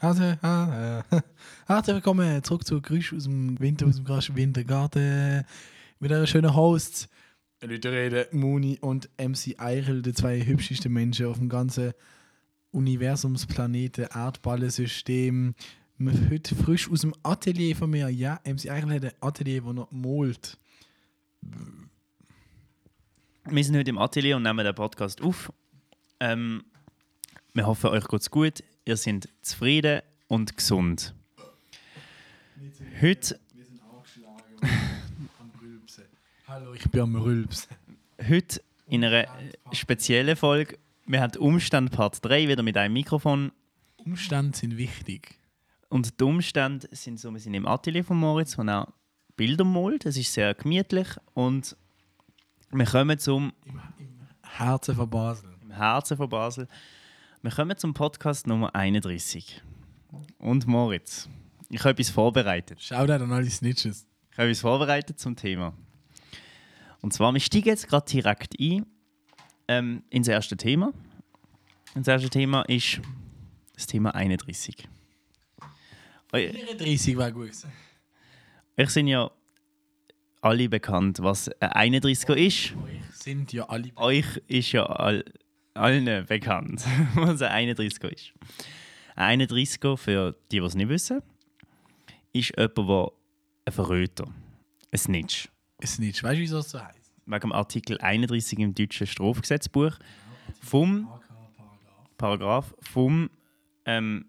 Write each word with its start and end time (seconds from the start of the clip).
Also, 0.00 0.22
äh, 0.42 1.02
herzlich 1.66 1.96
willkommen 1.96 2.44
zurück 2.44 2.64
zu 2.64 2.80
Grüß 2.80 3.14
aus 3.16 3.24
dem 3.24 3.58
Winter, 3.58 3.84
aus 3.84 3.96
dem 3.96 4.04
krassen 4.04 4.36
Wintergarten. 4.36 5.44
Mit 5.98 6.12
einer 6.12 6.28
schönen 6.28 6.54
Hosts. 6.54 7.08
Leute 7.60 7.90
reden, 7.90 8.26
Muni 8.30 8.78
und 8.80 9.10
MC 9.18 9.58
Eichel, 9.58 10.02
die 10.02 10.12
zwei 10.12 10.40
hübschesten 10.40 10.92
Menschen 10.92 11.26
auf 11.26 11.38
dem 11.38 11.48
ganzen 11.48 11.94
Universumsplaneten, 12.70 14.06
Erdballensystem. 14.14 15.56
Heute 16.30 16.54
frisch 16.54 16.88
aus 16.88 17.00
dem 17.00 17.12
Atelier 17.24 17.74
von 17.74 17.90
mir. 17.90 18.08
Ja, 18.08 18.38
MC 18.44 18.70
Eichel 18.70 18.94
hat 18.94 19.04
ein 19.04 19.12
Atelier, 19.20 19.64
wo 19.64 19.72
er 19.72 19.88
malt. 19.90 20.58
Wir 23.46 23.64
sind 23.64 23.76
heute 23.76 23.90
im 23.90 23.98
Atelier 23.98 24.36
und 24.36 24.44
nehmen 24.44 24.64
den 24.64 24.76
Podcast 24.76 25.20
auf. 25.22 25.52
Ähm, 26.20 26.62
wir 27.52 27.66
hoffen, 27.66 27.90
euch 27.90 28.06
geht's 28.06 28.30
gut. 28.30 28.62
Ihr 28.88 28.96
seid 28.96 29.28
zufrieden 29.42 30.00
und 30.28 30.56
gesund. 30.56 31.14
Heute, 33.02 33.38
Wir 33.52 33.64
sind 33.66 33.82
angeschlagen 33.82 34.40
am 35.38 35.50
Rülpsen. 35.60 36.04
Hallo, 36.46 36.72
ich 36.72 36.90
bin 36.90 37.02
am 37.02 37.16
Rülpsen. 37.16 37.68
heute 38.26 38.62
in 38.86 39.04
einer 39.04 39.26
speziellen 39.72 40.36
Folge. 40.36 40.78
Wir 41.04 41.20
haben 41.20 41.38
Umstand 41.38 41.90
Part 41.92 42.24
3 42.24 42.48
wieder 42.48 42.62
mit 42.62 42.78
einem 42.78 42.94
Mikrofon. 42.94 43.52
Umstände 43.98 44.56
sind 44.56 44.78
wichtig. 44.78 45.38
Und 45.90 46.18
die 46.18 46.24
Umstände 46.24 46.88
sind 46.90 47.20
so, 47.20 47.30
wir 47.30 47.40
sind 47.40 47.52
im 47.52 47.66
Atelier 47.66 48.04
von 48.04 48.16
Moritz, 48.16 48.56
wo 48.56 48.62
er 48.62 48.90
Bilder 49.36 49.64
malt. 49.64 50.06
Es 50.06 50.16
ist 50.16 50.32
sehr 50.32 50.54
gemütlich 50.54 51.08
und 51.34 51.76
wir 52.70 52.86
kommen 52.86 53.18
zum 53.18 53.52
Herzen 54.40 54.94
von 54.94 55.10
Basel. 55.10 55.54
im 55.60 55.72
Herzen 55.72 56.16
von 56.16 56.30
Basel. 56.30 56.66
Wir 57.42 57.50
kommen 57.50 57.76
zum 57.76 57.94
Podcast 57.94 58.46
Nummer 58.46 58.74
31. 58.74 59.62
Und 60.38 60.66
Moritz, 60.66 61.28
ich 61.68 61.80
habe 61.80 61.90
etwas 61.90 62.10
vorbereitet. 62.10 62.82
Shoutout 62.82 63.24
an 63.24 63.32
alle 63.32 63.48
Snitches. 63.50 64.06
Ich 64.32 64.38
habe 64.38 64.48
etwas 64.48 64.60
vorbereitet 64.60 65.18
zum 65.18 65.36
Thema. 65.36 65.72
Und 67.00 67.12
zwar, 67.12 67.32
wir 67.32 67.40
steigen 67.40 67.68
jetzt 67.68 67.88
gerade 67.88 68.06
direkt 68.10 68.54
ein 68.60 68.86
ähm, 69.68 70.02
ins 70.10 70.28
erste 70.28 70.56
Thema. 70.56 70.92
Und 71.94 72.06
das 72.06 72.08
erste 72.08 72.30
Thema 72.30 72.62
ist 72.62 73.00
das 73.74 73.86
Thema 73.86 74.14
31. 74.14 74.88
Eu- 76.32 76.52
34 76.52 77.16
war 77.16 77.32
gut. 77.32 77.50
Euch 78.76 78.90
sind 78.90 79.06
ja 79.08 79.30
alle 80.40 80.68
bekannt, 80.68 81.18
was 81.20 81.48
ein 81.60 81.92
31er 82.00 82.34
ist. 82.34 82.74
Euch 82.84 83.16
sind 83.16 83.52
ja 83.52 83.68
alle. 83.68 83.90
Euch 83.96 84.26
ist 84.46 84.72
ja 84.72 84.84
all, 84.86 85.24
allen 85.78 86.26
bekannt, 86.26 86.84
was 87.14 87.42
ein 87.42 87.68
31er 87.74 88.08
ist. 88.08 88.32
Ein 89.14 89.40
31er, 89.42 89.96
für 89.96 90.36
die, 90.50 90.60
die 90.60 90.64
es 90.64 90.74
nicht 90.74 90.88
wissen, 90.88 91.22
ist 92.32 92.52
jemand, 92.56 92.78
der 92.78 93.12
ein 93.64 93.72
Verräter, 93.72 94.26
ein 94.92 94.98
Snitch. 94.98 95.48
Ein 95.80 95.86
Snitch. 95.86 96.22
Weißt 96.22 96.36
du, 96.36 96.40
wieso 96.40 96.58
es 96.58 96.70
so 96.70 96.80
heißt? 96.82 96.98
wegen 97.28 97.40
dem 97.40 97.52
Artikel 97.52 97.98
31 97.98 98.58
im 98.58 98.74
deutschen 98.74 99.06
Strafgesetzbuch 99.06 99.92
vom 100.62 101.08
Paragraph 102.16 102.74
vom 102.80 103.30
ähm, 103.84 104.24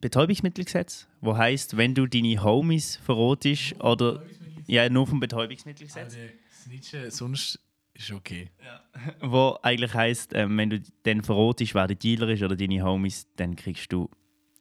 Betäubungsmittelgesetz, 0.00 1.08
wo 1.20 1.36
heißt, 1.36 1.76
wenn 1.76 1.94
du 1.94 2.06
deine 2.06 2.42
Homies 2.42 2.96
verrotest 2.96 3.80
oder 3.80 4.22
ja 4.66 4.88
nur 4.88 5.06
vom 5.06 5.20
Betäubungsmittelgesetz, 5.20 6.14
Also, 6.14 6.18
Snitchen, 6.64 7.10
sonst 7.10 7.58
ist 7.94 8.10
okay. 8.10 8.50
wo 9.20 9.58
eigentlich 9.62 9.94
heißt, 9.94 10.32
ähm, 10.34 10.56
wenn 10.56 10.70
du 10.70 10.82
dann 11.02 11.22
verrotest, 11.22 11.74
wer 11.74 11.86
der 11.86 11.96
Dealer 11.96 12.28
ist 12.28 12.42
oder 12.42 12.56
deine 12.56 12.82
Homies, 12.82 13.26
dann 13.36 13.56
kriegst 13.56 13.92
du 13.92 14.10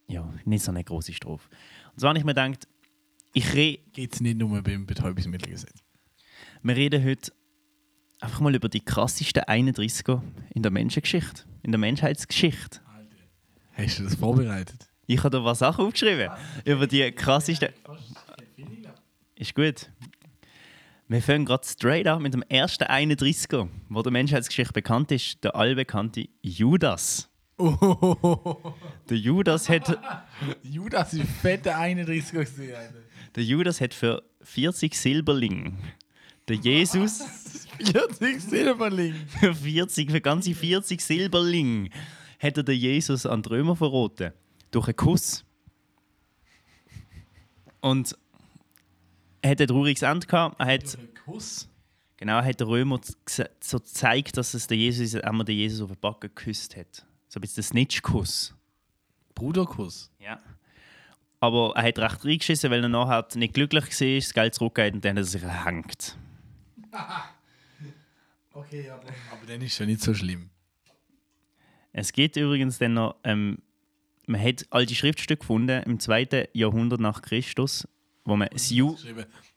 ja 0.08 0.28
nicht 0.46 0.64
so 0.64 0.72
eine 0.72 0.84
große 0.84 1.14
Strafe. 1.14 1.48
Und 1.94 2.00
zwar 2.00 2.10
habe 2.10 2.20
ich 2.20 2.26
mir 2.26 2.34
gedacht, 2.34 2.68
ich 3.34 3.54
re 3.54 3.80
Geht 3.94 4.14
es 4.14 4.22
nicht 4.22 4.38
nur 4.38 4.62
beim 4.62 4.86
Betäubungsmittelgesetz. 4.86 5.84
wir 6.64 6.76
reden 6.76 7.04
heute 7.04 7.32
einfach 8.20 8.40
mal 8.42 8.54
über 8.54 8.70
die 8.70 8.82
krassesten 8.82 9.44
31er 9.44 10.22
in 10.54 10.62
der 10.64 10.72
Menschengeschichte, 10.72 11.44
in 11.64 11.72
der 11.72 11.80
Menschheitsgeschichte. 11.80 12.82
Hast 13.74 14.00
du 14.00 14.04
das 14.04 14.16
vorbereitet? 14.16 14.88
Ich 15.08 15.20
habe 15.20 15.30
da 15.30 15.44
was 15.44 15.60
Sachen 15.60 15.86
aufgeschrieben 15.86 16.30
über 16.66 16.88
die 16.88 17.12
krassesten. 17.12 17.70
Ist 19.36 19.56
gut. 19.56 19.90
Wir 21.12 21.22
fangen 21.22 21.44
gerade 21.44 21.68
straight 21.68 22.08
an 22.08 22.22
mit 22.22 22.34
dem 22.34 22.42
ersten 22.44 22.86
31er, 22.86 23.68
wo 23.90 24.02
der 24.02 24.14
Menschheitsgeschichte 24.14 24.72
bekannt 24.72 25.12
ist, 25.12 25.44
der 25.44 25.58
allbekannte 25.58 26.30
Judas. 26.42 27.30
Oh, 27.58 28.74
Der 29.10 29.18
Judas 29.18 29.68
hat, 29.68 30.00
Judas 30.64 31.12
ist 31.14 31.30
fette 31.42 31.76
31 31.76 32.32
gewesen, 32.32 32.74
Alter. 32.74 32.94
der 33.36 33.44
Judas 33.44 33.82
hat 33.82 33.94
für 33.94 34.24
40 34.40 34.96
Silberling 34.96 35.78
der 36.48 36.56
Jesus 36.56 37.20
40 37.92 38.40
Silberling. 38.40 39.14
für 39.42 39.54
40, 39.54 40.12
für 40.12 40.22
ganze 40.22 40.56
40 40.56 41.02
Silberling 41.02 41.90
hat 42.40 42.56
er 42.56 42.64
den 42.64 42.80
Jesus 42.80 43.26
an 43.26 43.42
die 43.42 43.50
Römer 43.50 43.76
verraten. 43.76 44.32
Durch 44.72 44.88
einen 44.88 44.96
Kuss. 44.96 45.44
Und 47.82 48.16
hat 49.50 49.62
ein 49.62 49.68
trauriges 49.68 50.02
Ende 50.04 50.28
gehabt. 50.28 50.60
Er 50.60 50.66
hat, 50.68 50.98
Kuss. 51.26 51.68
genau, 52.18 52.38
er 52.38 52.46
hat 52.46 52.60
den 52.60 52.68
Römer 52.68 53.00
so 53.60 53.80
gezeigt, 53.80 54.38
dass 54.38 54.54
es 54.54 54.68
der 54.68 54.78
Jesus, 54.78 55.16
einmal 55.16 55.46
den 55.46 55.58
Jesus 55.58 55.82
auf 55.82 55.92
den 55.92 56.00
Backen 56.00 56.22
geküsst 56.22 56.76
hat. 56.78 57.06
So 57.28 57.40
ein 57.40 57.42
bisschen 57.42 57.56
der 57.56 57.64
Snitch-Kuss. 57.64 58.54
Bruderkuss. 59.34 60.12
Ja. 60.20 60.40
Aber 61.40 61.74
er 61.76 61.84
hat 61.84 61.98
recht 61.98 62.26
reingeschissen, 62.26 62.70
weil 62.70 62.84
er 62.84 62.90
nachher 62.90 63.28
nicht 63.36 63.54
glücklich 63.56 63.86
war, 63.86 64.16
das 64.16 64.34
Geld 64.34 64.54
zurückgegeben 64.54 64.98
und 64.98 65.06
dann 65.06 65.18
hat 65.18 65.24
er 65.24 65.26
sich 65.26 65.44
erhängt. 65.44 66.18
Okay, 68.54 68.90
aber. 68.90 69.04
Aber 69.32 69.46
dann 69.48 69.62
ist 69.62 69.80
ja 69.80 69.86
nicht 69.86 70.02
so 70.02 70.14
schlimm. 70.14 70.50
Es 71.94 72.12
gibt 72.14 72.36
übrigens 72.36 72.78
dann 72.78 72.94
noch, 72.94 73.16
ähm, 73.24 73.60
man 74.28 74.42
hat 74.42 74.66
alte 74.70 74.96
Schriftstücke 74.96 75.40
gefunden 75.40 75.84
im 75.84 76.00
2. 76.00 76.50
Jahrhundert 76.54 77.00
nach 77.00 77.22
Christus, 77.22 77.88
wo 78.24 78.36
man 78.36 78.48
das, 78.52 78.70
Ju 78.70 78.96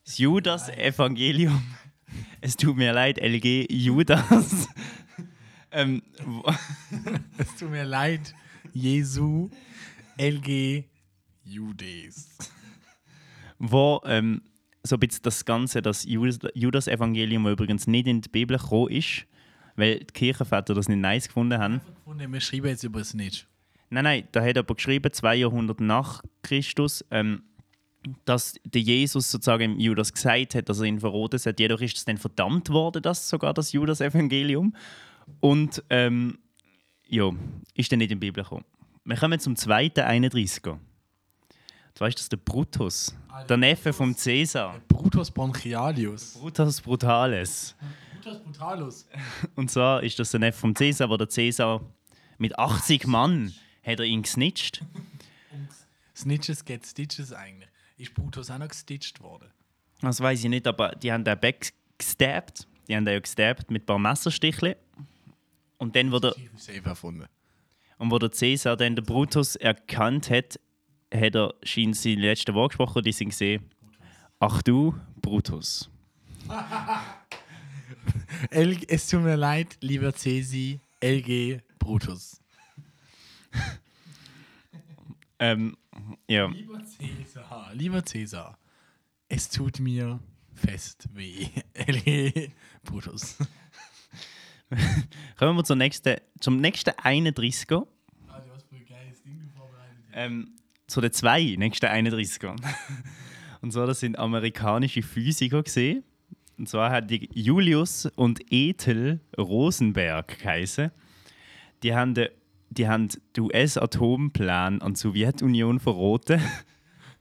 das 0.05 0.19
Judas-Evangelium, 0.19 1.63
es 2.41 2.57
tut 2.57 2.77
mir 2.77 2.93
leid, 2.93 3.19
LG 3.19 3.67
Judas, 3.71 4.69
ähm, 5.73 6.03
Es 7.39 7.55
tut 7.57 7.71
mir 7.71 7.85
leid, 7.85 8.35
Jesu, 8.73 9.51
LG, 10.19 10.85
Judes. 11.45 12.39
wo 13.59 14.01
ähm, 14.05 14.43
so 14.83 14.97
ein 14.97 15.01
bisschen 15.01 15.23
das 15.23 15.45
Ganze, 15.45 15.81
das 15.83 16.05
Judas- 16.05 16.39
Judas-Evangelium, 16.55 17.45
das 17.45 17.53
übrigens 17.53 17.87
nicht 17.87 18.07
in 18.07 18.21
die 18.21 18.29
Bibel 18.29 18.59
gekommen 18.59 18.91
ist, 18.91 19.27
weil 19.77 20.01
die 20.01 20.07
Kirchenväter 20.13 20.75
das 20.75 20.89
nicht 20.89 21.01
nice 21.01 21.27
gefunden 21.27 21.59
haben. 21.59 21.81
Gefunden, 21.97 22.33
wir 22.33 22.41
schreiben 22.41 22.67
jetzt 22.69 22.85
über 22.85 23.03
Snitch. 23.03 23.47
Nein, 23.91 24.05
nein, 24.05 24.29
da 24.33 24.45
hat 24.45 24.59
aber 24.59 24.75
geschrieben, 24.75 25.13
zwei 25.13 25.37
Jahrhunderte 25.37 25.85
nach 25.85 26.23
Christus, 26.43 27.05
ähm, 27.11 27.43
dass 28.25 28.55
der 28.65 28.81
Jesus 28.81 29.31
sozusagen 29.31 29.79
Judas 29.81 30.13
gesagt 30.13 30.55
hat, 30.55 30.69
dass 30.69 30.81
er 30.81 30.87
ihn 30.87 31.01
verroten 31.01 31.39
hat. 31.39 31.61
Jedoch 31.61 31.81
ist 31.81 31.97
es 31.97 32.05
dann 32.05 32.19
verdammt 32.19 32.71
worden, 32.71 33.03
das 33.03 33.29
sogar 33.29 33.55
das 33.55 33.73
Judas-Evangelium. 33.73 34.75
Und 35.41 35.83
ähm, 35.91 36.39
ja, 37.09 37.31
ist 37.75 37.93
dann 37.93 37.99
nicht 37.99 38.11
in 38.11 38.21
die 38.21 38.27
Bibel 38.27 38.43
gekommen. 38.43 38.65
Wir 39.05 39.17
kommen 39.17 39.39
zum 39.39 39.57
zweiten 39.57 40.01
31er. 40.01 40.79
Du 41.95 42.01
weißt, 42.01 42.17
das 42.17 42.25
ist 42.25 42.33
der 42.33 42.39
Brutus, 42.39 43.15
der 43.49 43.57
Neffe 43.57 43.93
vom 43.93 44.17
Cäsar. 44.17 44.81
Brutus 44.89 45.31
Bronchialius. 45.31 46.35
Brutus 46.35 46.81
Brutales. 46.81 47.77
Brutus 48.15 48.39
Brutalus. 48.41 49.07
Und 49.55 49.71
zwar 49.71 50.03
ist 50.03 50.19
das 50.19 50.33
der 50.33 50.41
Neffe 50.41 50.59
vom 50.59 50.75
Cäsar, 50.75 51.09
wo 51.09 51.17
der 51.17 51.29
Cäsar 51.29 51.81
mit 52.39 52.59
80 52.59 53.07
Mann 53.07 53.55
hat 53.85 54.01
er 54.01 54.07
ihn 54.07 54.23
gesnitcht. 54.23 54.83
Snitches 56.17 56.65
get 56.65 56.87
Stitches 56.87 57.33
eigentlich. 57.33 57.69
Ist 57.97 58.15
Brutus 58.15 58.51
auch 58.51 58.59
noch 58.59 58.69
gestitcht 58.69 59.21
worden? 59.21 59.49
Das 60.01 60.21
weiß 60.21 60.43
ich 60.45 60.51
nicht, 60.51 60.67
aber 60.67 60.91
die 60.97 61.13
haben 61.13 61.25
den 61.25 61.39
backgestabbt. 61.39 62.67
Die 62.89 62.97
haben 62.97 63.05
den 63.05 63.15
ja 63.15 63.21
gestabbt 63.21 63.71
mit 63.71 63.83
ein 63.83 63.87
paar 63.87 63.99
Messerstichen. 63.99 64.75
Und 65.79 65.97
dann, 65.97 66.13
Ich 66.13 66.51
safe 66.63 66.83
erfunden. 66.85 67.27
und 67.99 68.11
wo 68.11 68.19
der 68.19 68.33
Cäsar 68.33 68.77
dann 68.77 68.97
den 68.97 69.05
Brutus 69.05 69.57
erkannt 69.57 70.31
hat, 70.31 70.59
hat 71.13 71.35
er 71.35 71.55
scheint 71.63 71.97
seine 71.97 72.21
letzten 72.23 72.55
Worte 72.55 72.77
gesprochen 72.77 72.99
und 72.99 73.07
die 73.07 73.13
sind 73.13 73.29
gesehen. 73.31 73.65
Ach 74.41 74.63
du, 74.63 74.95
Brutus. 75.21 75.91
Es 78.51 79.09
tut 79.09 79.23
mir 79.23 79.37
leid, 79.37 79.79
lieber 79.81 80.13
Cäsi, 80.13 80.81
LG, 81.03 81.61
Brutus. 81.79 82.41
Ähm, 85.39 85.77
ja. 86.29 86.47
Lieber 86.47 86.81
Cäsar, 87.35 87.75
lieber 87.75 88.05
Cäsar, 88.05 88.59
es 89.29 89.49
tut 89.49 89.81
mir 89.81 90.21
fest 90.53 91.09
weh. 91.15 91.49
LG, 91.75 92.53
Brutus. 92.85 93.39
Kommen 95.37 95.57
wir 95.57 95.65
zur 95.65 95.75
nächsten, 95.75 96.19
zum 96.39 96.59
nächsten 96.59 96.91
31er. 96.91 97.89
Ah, 98.29 98.39
du 98.39 98.53
hast 98.53 98.69
voll 98.69 98.85
geiles 98.89 99.21
Ding 99.25 99.51
vorbereitet. 99.53 100.05
Ähm, 100.13 100.55
zu 100.87 101.01
den 101.01 101.11
zwei 101.11 101.57
nächsten 101.59 101.87
31ern. 101.87 102.63
Und 103.63 103.73
zwar, 103.73 103.89
das 103.89 103.99
sind 103.99 104.17
amerikanische 104.17 105.03
Physiker 105.03 105.65
gesehen. 105.65 106.05
Und 106.57 106.69
zwar 106.69 106.93
hat 106.93 107.11
die 107.11 107.29
Julius 107.33 108.07
und 108.15 108.53
Ethel 108.53 109.19
Rosenberg 109.37 110.39
geheißen. 110.39 110.93
Die 111.83 111.97
haben 111.97 112.15
den, 112.15 112.29
die 112.71 112.87
haben 112.87 113.09
den 113.37 113.43
US-Atomplan 113.43 114.83
an 114.83 114.95
die 114.95 115.01
Sowjetunion 115.01 115.81
verraten 115.81 116.41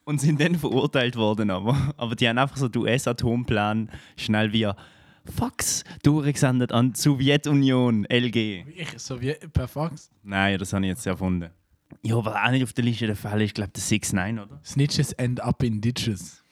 und 0.05 0.19
sind 0.19 0.39
dann 0.39 0.55
verurteilt 0.55 1.15
worden. 1.15 1.49
Aber, 1.49 1.93
aber 1.97 2.15
die 2.15 2.27
haben 2.27 2.37
einfach 2.37 2.57
so 2.57 2.67
den 2.67 2.81
US-Atomplan 2.81 3.89
schnell 4.17 4.51
via 4.53 4.75
Fax 5.25 5.83
durchgesendet 6.03 6.71
an 6.71 6.93
die 6.93 6.99
Sowjetunion, 6.99 8.05
LG. 8.05 8.65
Ich, 8.75 8.89
so 8.97 9.21
wie 9.21 9.33
per 9.53 9.67
Fax. 9.67 10.11
Nein, 10.23 10.57
das 10.59 10.73
habe 10.73 10.85
ich 10.85 10.89
jetzt 10.89 11.05
erfunden. 11.05 11.49
Ja, 12.01 12.23
was 12.23 12.35
auch 12.35 12.51
nicht 12.51 12.63
auf 12.63 12.73
der 12.73 12.83
Liste 12.83 13.07
der 13.07 13.15
Fall 13.15 13.41
ist, 13.41 13.55
glaube 13.55 13.69
ich, 13.69 13.73
der 13.73 13.83
6 13.83 14.13
9 14.13 14.39
oder? 14.39 14.59
Snitches 14.65 15.13
end 15.13 15.39
up 15.41 15.63
in 15.63 15.79
ditches. 15.79 16.43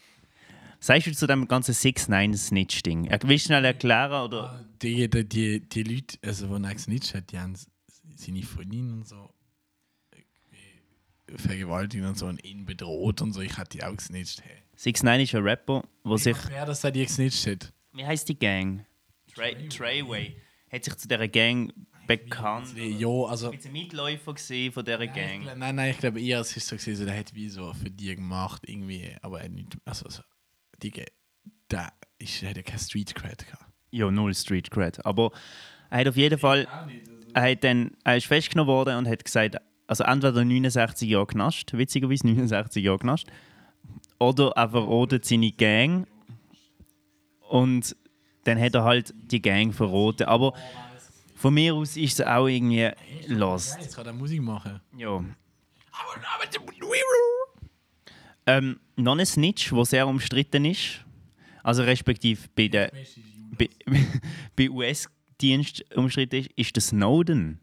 Sagst 0.80 1.07
du 1.07 1.12
zu 1.13 1.27
dem 1.27 1.47
ganzen 1.47 1.74
6 1.74 2.07
9 2.07 2.33
snitch 2.36 2.81
ding 2.83 3.09
Willst 3.09 3.45
du 3.45 3.50
schnell 3.50 3.65
erklären? 3.65 4.24
Oder? 4.24 4.65
Die, 4.81 5.09
die, 5.09 5.27
die, 5.27 5.59
die 5.68 5.83
Leute, 5.83 6.18
also 6.25 6.50
wo 6.50 6.56
er 6.56 6.74
gesnitcht 6.74 7.13
hat, 7.13 7.31
die 7.31 7.39
haben 7.39 7.56
seine 8.15 8.44
Freundin 8.44 8.92
und 8.94 9.07
so 9.07 9.30
vergewaltigt 11.38 12.04
und 12.04 12.18
so 12.18 12.28
und 12.28 12.44
ihn 12.44 12.66
bedroht 12.66 13.22
und 13.22 13.33
so. 13.33 13.42
Ich 13.42 13.57
hatte 13.57 13.78
die 13.78 13.83
auch 13.83 13.95
gesnitcht. 13.95 14.42
Hey. 14.44 14.57
6 14.75 15.04
9 15.04 15.22
ist 15.22 15.36
ein 15.36 15.44
Rapper, 15.44 15.83
wo 16.04 16.18
sich. 16.18 16.38
Wer 16.48 16.66
das 16.66 16.83
hat 16.83 16.95
die 16.95 17.06
gesnitcht 17.06 17.45
hat? 17.48 17.74
Wie 17.94 18.06
heißt 18.06 18.28
die 18.30 18.38
Gang? 18.38 18.86
Tray, 19.33 19.68
Trayway. 19.69 20.36
Hat 20.72 20.83
sich 20.83 20.95
zu 20.95 21.07
dieser 21.07 21.28
Gang 21.28 21.74
bekannt. 22.07 22.74
Ja, 22.75 23.07
also. 23.28 23.51
Ich 23.51 23.60
bin 23.60 23.68
ein 23.68 23.74
Mitläufer 23.74 24.33
gesehen 24.33 24.72
von 24.72 24.86
dieser 24.86 25.07
Gang. 25.07 25.45
Nein, 25.57 25.75
nein, 25.75 25.92
ich 25.92 25.98
glaube 25.98 26.22
eher, 26.22 26.39
es 26.39 26.56
ist 26.56 26.68
so 26.68 26.75
gewesen, 26.75 27.06
der 27.06 27.18
hat 27.18 27.33
wie 27.33 27.50
so 27.50 27.74
für 27.74 27.89
die 27.89 28.16
gemacht, 28.16 28.63
irgendwie, 28.66 29.16
aber 29.22 29.42
er 29.42 29.50
nicht, 29.50 29.78
also 29.86 30.10
so, 30.10 30.24
die, 30.81 30.92
da 31.68 31.92
ist, 32.18 32.44
hat 32.44 32.57
ja 32.57 32.63
kein 32.63 32.80
Street 32.80 33.13
Cred 33.16 33.45
gehabt. 33.45 33.66
Ja, 33.92 34.10
null 34.10 34.33
Street 34.33 34.72
Cred. 34.72 35.06
Aber 35.06 35.31
er 35.89 36.00
hat 36.00 36.07
auf 36.07 36.16
jeden 36.16 36.39
Fall. 36.39 36.68
Er, 37.33 37.51
hat 37.51 37.63
dann, 37.63 37.92
er 38.04 38.18
ist 38.18 38.28
festgenommen 38.28 38.74
worden 38.74 38.98
und 38.98 39.07
hat 39.07 39.24
gesagt, 39.24 39.57
also 39.91 40.05
entweder 40.05 40.45
69 40.45 41.09
Jahre 41.09 41.27
Knast, 41.27 41.77
witzigerweise 41.77 42.25
69 42.25 42.81
Jahre 42.81 42.99
Knast, 42.99 43.27
oder 44.19 44.53
er 44.55 44.69
verrotet 44.69 45.25
seine 45.25 45.51
Gang 45.51 46.07
und 47.49 47.93
dann 48.45 48.57
hat 48.57 48.73
er 48.73 48.85
halt 48.85 49.13
die 49.13 49.41
Gang 49.41 49.75
verroten. 49.75 50.27
Aber 50.27 50.53
von 51.35 51.53
mir 51.53 51.75
aus 51.75 51.97
ist 51.97 52.21
es 52.21 52.25
auch 52.25 52.47
irgendwie 52.47 52.89
lost. 53.27 53.79
Jetzt 53.81 53.97
kann 53.97 54.05
er 54.05 54.13
Musik 54.13 54.41
machen. 54.41 54.79
Ja. 54.97 55.21
Ähm, 58.45 58.79
noch 58.95 59.17
ein 59.17 59.25
Snitch, 59.25 59.71
der 59.71 59.85
sehr 59.85 60.07
umstritten 60.07 60.63
ist, 60.63 61.03
also 61.63 61.83
respektive 61.83 62.47
bei, 62.55 62.69
der, 62.69 62.94
bei, 63.57 63.69
bei 64.55 64.69
US-Dienst 64.71 65.83
umstritten 65.97 66.37
ist, 66.37 66.51
ist 66.55 66.75
der 66.77 66.81
Snowden. 66.81 67.59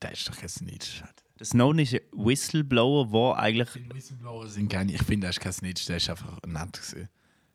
Der 0.00 0.12
ist 0.12 0.28
doch 0.28 0.36
kein 0.36 0.48
Snitch. 0.48 1.00
Der 1.00 1.23
Snowden 1.44 1.80
ist 1.80 1.94
ein 1.94 2.00
Whistleblower, 2.12 3.10
der 3.10 3.42
eigentlich. 3.42 3.68
Whistleblower 3.92 4.48
sind 4.48 4.68
gar 4.68 4.84
nicht, 4.84 5.00
ich 5.00 5.06
finde, 5.06 5.26
der 5.26 5.30
ist 5.30 5.40
kein 5.40 5.52
Snitch, 5.52 5.86
der 5.86 5.98
ist 5.98 6.10
einfach 6.10 6.38
nett 6.46 6.72
gewesen. 6.72 7.08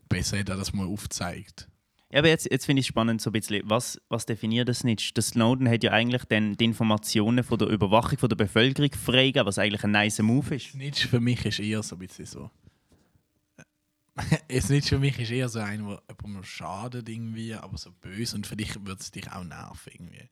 Besser 0.07 0.37
hätte 0.37 0.53
er 0.53 0.57
das 0.57 0.73
mal 0.73 0.87
aufgezeigt. 0.87 1.67
Ja, 2.11 2.19
aber 2.19 2.29
jetzt, 2.29 2.49
jetzt 2.49 2.65
finde 2.65 2.79
ich 2.79 2.85
es 2.85 2.87
spannend, 2.87 3.21
so 3.21 3.29
ein 3.29 3.33
bisschen, 3.33 3.61
was, 3.69 4.01
was 4.09 4.25
definiert 4.25 4.67
das 4.67 4.79
Snitch? 4.79 5.13
Der 5.13 5.21
Snowden 5.21 5.69
hat 5.69 5.83
ja 5.83 5.91
eigentlich 5.91 6.25
dann 6.25 6.57
die 6.57 6.65
Informationen 6.65 7.43
von 7.43 7.59
der 7.59 7.67
Überwachung 7.67 8.17
von 8.17 8.29
der 8.29 8.35
Bevölkerung 8.35 8.91
freigegeben, 8.93 9.45
was 9.45 9.59
eigentlich 9.59 9.83
ein 9.83 9.91
nice 9.91 10.19
Move 10.19 10.55
ist. 10.55 10.71
Snitch 10.71 11.05
für 11.05 11.19
mich 11.19 11.45
ist 11.45 11.59
eher 11.59 11.83
so 11.83 11.95
ein 11.95 11.99
bisschen 11.99 12.25
so. 12.25 12.49
Ein 14.15 14.61
Snitch 14.61 14.89
für 14.89 14.97
mich 14.97 15.19
ist 15.19 15.29
eher 15.29 15.49
so 15.49 15.59
ein, 15.59 15.85
der 15.87 16.01
jemandem 16.09 16.43
schadet 16.43 17.07
irgendwie, 17.07 17.53
aber 17.53 17.77
so 17.77 17.91
böse 18.01 18.35
und 18.37 18.47
für 18.47 18.55
dich 18.55 18.75
würde 18.75 18.99
es 18.99 19.11
dich 19.11 19.31
auch 19.31 19.43
nerven 19.43 19.91
irgendwie. 19.93 20.29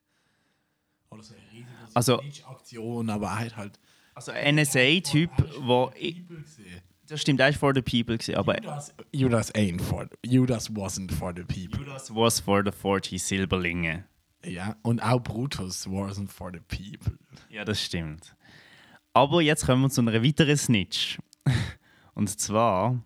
Oder 1.18 1.24
so 1.24 1.34
eine 1.34 1.44
riesige 1.52 1.68
Also- 1.94 2.18
Snitch-Aktion, 2.19 3.10
aber 3.10 3.28
er 3.28 3.40
hat 3.40 3.58
halt. 3.58 3.80
Also 4.16 4.31
NSA-Typ, 4.31 5.30
wo 5.62 5.92
das 7.08 7.22
stimmt, 7.22 7.40
er 7.40 7.50
ist 7.50 7.58
for 7.60 7.72
the 7.74 7.81
people 7.81 8.18
gewesen, 8.18 8.36
aber 8.36 8.56
Judas, 8.62 8.94
Judas 9.14 9.54
ain't 9.56 9.81
for 9.81 10.08
Judas 10.25 10.69
wasn't 10.72 11.12
for 11.14 11.34
the 11.36 11.44
people. 11.44 11.86
Judas 11.86 12.14
was 12.14 12.40
for 12.40 12.64
the 12.66 12.72
40 12.72 13.22
Silberlinge. 13.22 14.06
Ja, 14.44 14.75
und 14.81 15.02
auch 15.02 15.19
Brutus 15.22 15.88
wasn't 15.88 16.30
for 16.30 16.52
the 16.52 16.60
people. 16.68 17.18
Ja, 17.50 17.64
das 17.64 17.81
stimmt. 17.81 18.36
Aber 19.14 19.42
jetzt 19.42 19.66
kommen 19.66 19.81
wir 19.84 19.90
zu 19.90 20.02
einer 20.02 20.24
weiteren 20.24 20.58
Snitch. 20.58 21.18
Und 22.14 22.30
zwar 22.40 23.00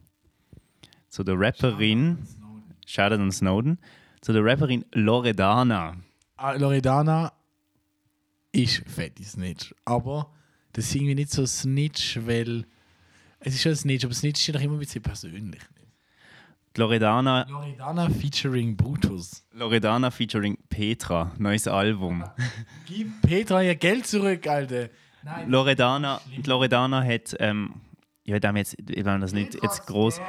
zu 1.09 1.23
der 1.23 1.37
Rapperin, 1.39 2.17
Shoutout 2.87 3.15
an 3.21 3.31
Snowden, 3.31 3.79
zu 4.21 4.31
der 4.33 4.43
Rapperin 4.43 4.85
Loredana. 4.93 5.97
Ah, 6.37 6.53
Loredana 6.53 7.31
ist 8.51 8.83
fette 8.87 9.23
Snitch. 9.23 9.73
Aber 9.85 10.31
das 10.73 10.85
ist 10.85 10.95
irgendwie 10.95 11.15
nicht 11.15 11.31
so 11.31 11.45
Snitch, 11.45 12.19
weil. 12.25 12.65
Es 13.43 13.55
ist 13.55 13.61
schon 13.61 13.71
ein 13.71 13.75
Snitch, 13.75 14.05
aber 14.05 14.13
Snitch 14.13 14.47
ist 14.47 14.55
doch 14.55 14.61
immer 14.61 14.75
ein 14.75 14.79
bisschen 14.79 15.01
persönlich. 15.01 15.61
Loredana, 16.77 17.45
Loredana 17.49 18.09
featuring 18.09 18.77
Brutus. 18.77 19.43
Loredana 19.51 20.09
featuring 20.09 20.57
Petra, 20.69 21.31
neues 21.37 21.67
Album. 21.67 22.23
Gib 22.85 23.21
Petra 23.23 23.61
ihr 23.61 23.75
Geld 23.75 24.07
zurück, 24.07 24.47
Alter. 24.47 24.89
Nein. 25.23 25.49
Loredana, 25.49 26.21
Loredana 26.45 27.03
hat, 27.03 27.35
ähm, 27.39 27.81
ich 28.23 28.33
jetzt, 28.33 28.77
ich 28.79 29.05
will 29.05 29.19
das 29.19 29.33
nicht 29.33 29.61
jetzt 29.61 29.85
groß. 29.85 30.21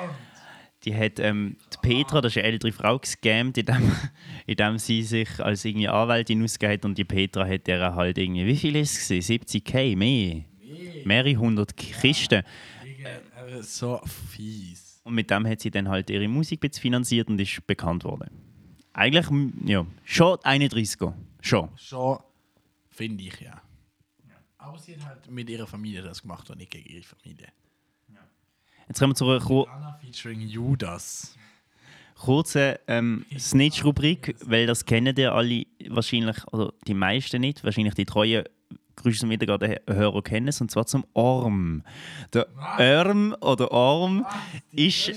Die 0.85 0.97
hat 0.97 1.21
ähm, 1.21 1.57
die 1.73 1.79
Petra, 1.81 2.21
das 2.21 2.33
ist 2.33 2.39
eine 2.39 2.49
ältere 2.49 2.73
Frau, 2.73 2.99
gescammt, 2.99 3.57
indem, 3.59 3.93
indem 4.47 4.79
sie 4.79 5.03
sich 5.03 5.29
als 5.39 5.65
irgendwie 5.65 5.89
Anwältin 5.89 6.43
ausgegeben 6.43 6.73
hat 6.73 6.85
und 6.85 6.99
die 6.99 7.05
Petra 7.05 7.47
hat 7.47 7.67
der 7.67 7.95
halt 7.95 8.19
irgendwie, 8.19 8.47
wie 8.47 8.57
viel 8.57 8.77
ist 8.77 8.99
es? 8.99 9.09
gewesen? 9.09 9.41
70k, 9.45 9.97
mehr? 9.97 10.45
Mehrere 11.05 11.37
hundert 11.37 11.77
Kisten. 11.77 12.43
Äh, 12.43 13.63
So 13.63 14.01
fies. 14.31 15.01
Und 15.05 15.15
mit 15.15 15.31
dem 15.31 15.47
hat 15.47 15.61
sie 15.61 15.71
dann 15.71 15.89
halt 15.89 16.11
ihre 16.11 16.29
Musik 16.29 16.61
finanziert 16.77 17.29
und 17.29 17.41
ist 17.41 17.67
bekannt 17.67 18.05
worden. 18.05 18.31
Eigentlich, 18.93 19.27
ja, 19.65 19.87
schon 20.05 20.37
31er. 20.39 21.15
Schon. 21.41 21.69
Schon, 21.77 22.19
finde 22.91 23.25
ich 23.25 23.41
ja. 23.41 23.61
Aber 24.59 24.79
sie 24.79 24.95
hat 24.95 25.07
halt 25.07 25.31
mit 25.31 25.51
ihrer 25.51 25.67
Familie 25.67 26.03
das 26.03 26.23
gemacht 26.23 26.49
und 26.51 26.59
nicht 26.59 26.71
gegen 26.71 26.89
ihre 26.89 27.03
Familie. 27.03 27.49
Jetzt 28.93 28.99
kommen 28.99 29.13
wir 29.13 29.17
zu 29.17 29.27
einer 29.27 29.41
kur 29.41 29.67
featuring 30.03 30.43
Judas. 30.43 31.35
kurzen 32.15 32.75
ähm, 32.89 33.25
Snitch-Rubrik, 33.39 34.37
weil 34.45 34.67
das 34.67 34.85
kennen 34.85 35.17
ihr 35.17 35.33
alle 35.33 35.65
wahrscheinlich, 35.89 36.37
oder 36.53 36.75
die 36.87 36.93
meisten 36.93 37.41
nicht, 37.41 37.65
wahrscheinlich 37.65 37.95
die 37.95 38.05
treuen 38.05 38.45
Grüße 38.97 39.21
zum 39.21 39.31
Hörer 39.31 40.23
kennen 40.23 40.49
es, 40.49 40.61
und 40.61 40.71
zwar 40.71 40.85
zum 40.85 41.07
Orm. 41.15 41.85
Der 42.35 42.47
Orm 42.79 43.35
oder 43.41 43.73
Orm 43.73 44.27
ist, 44.73 45.11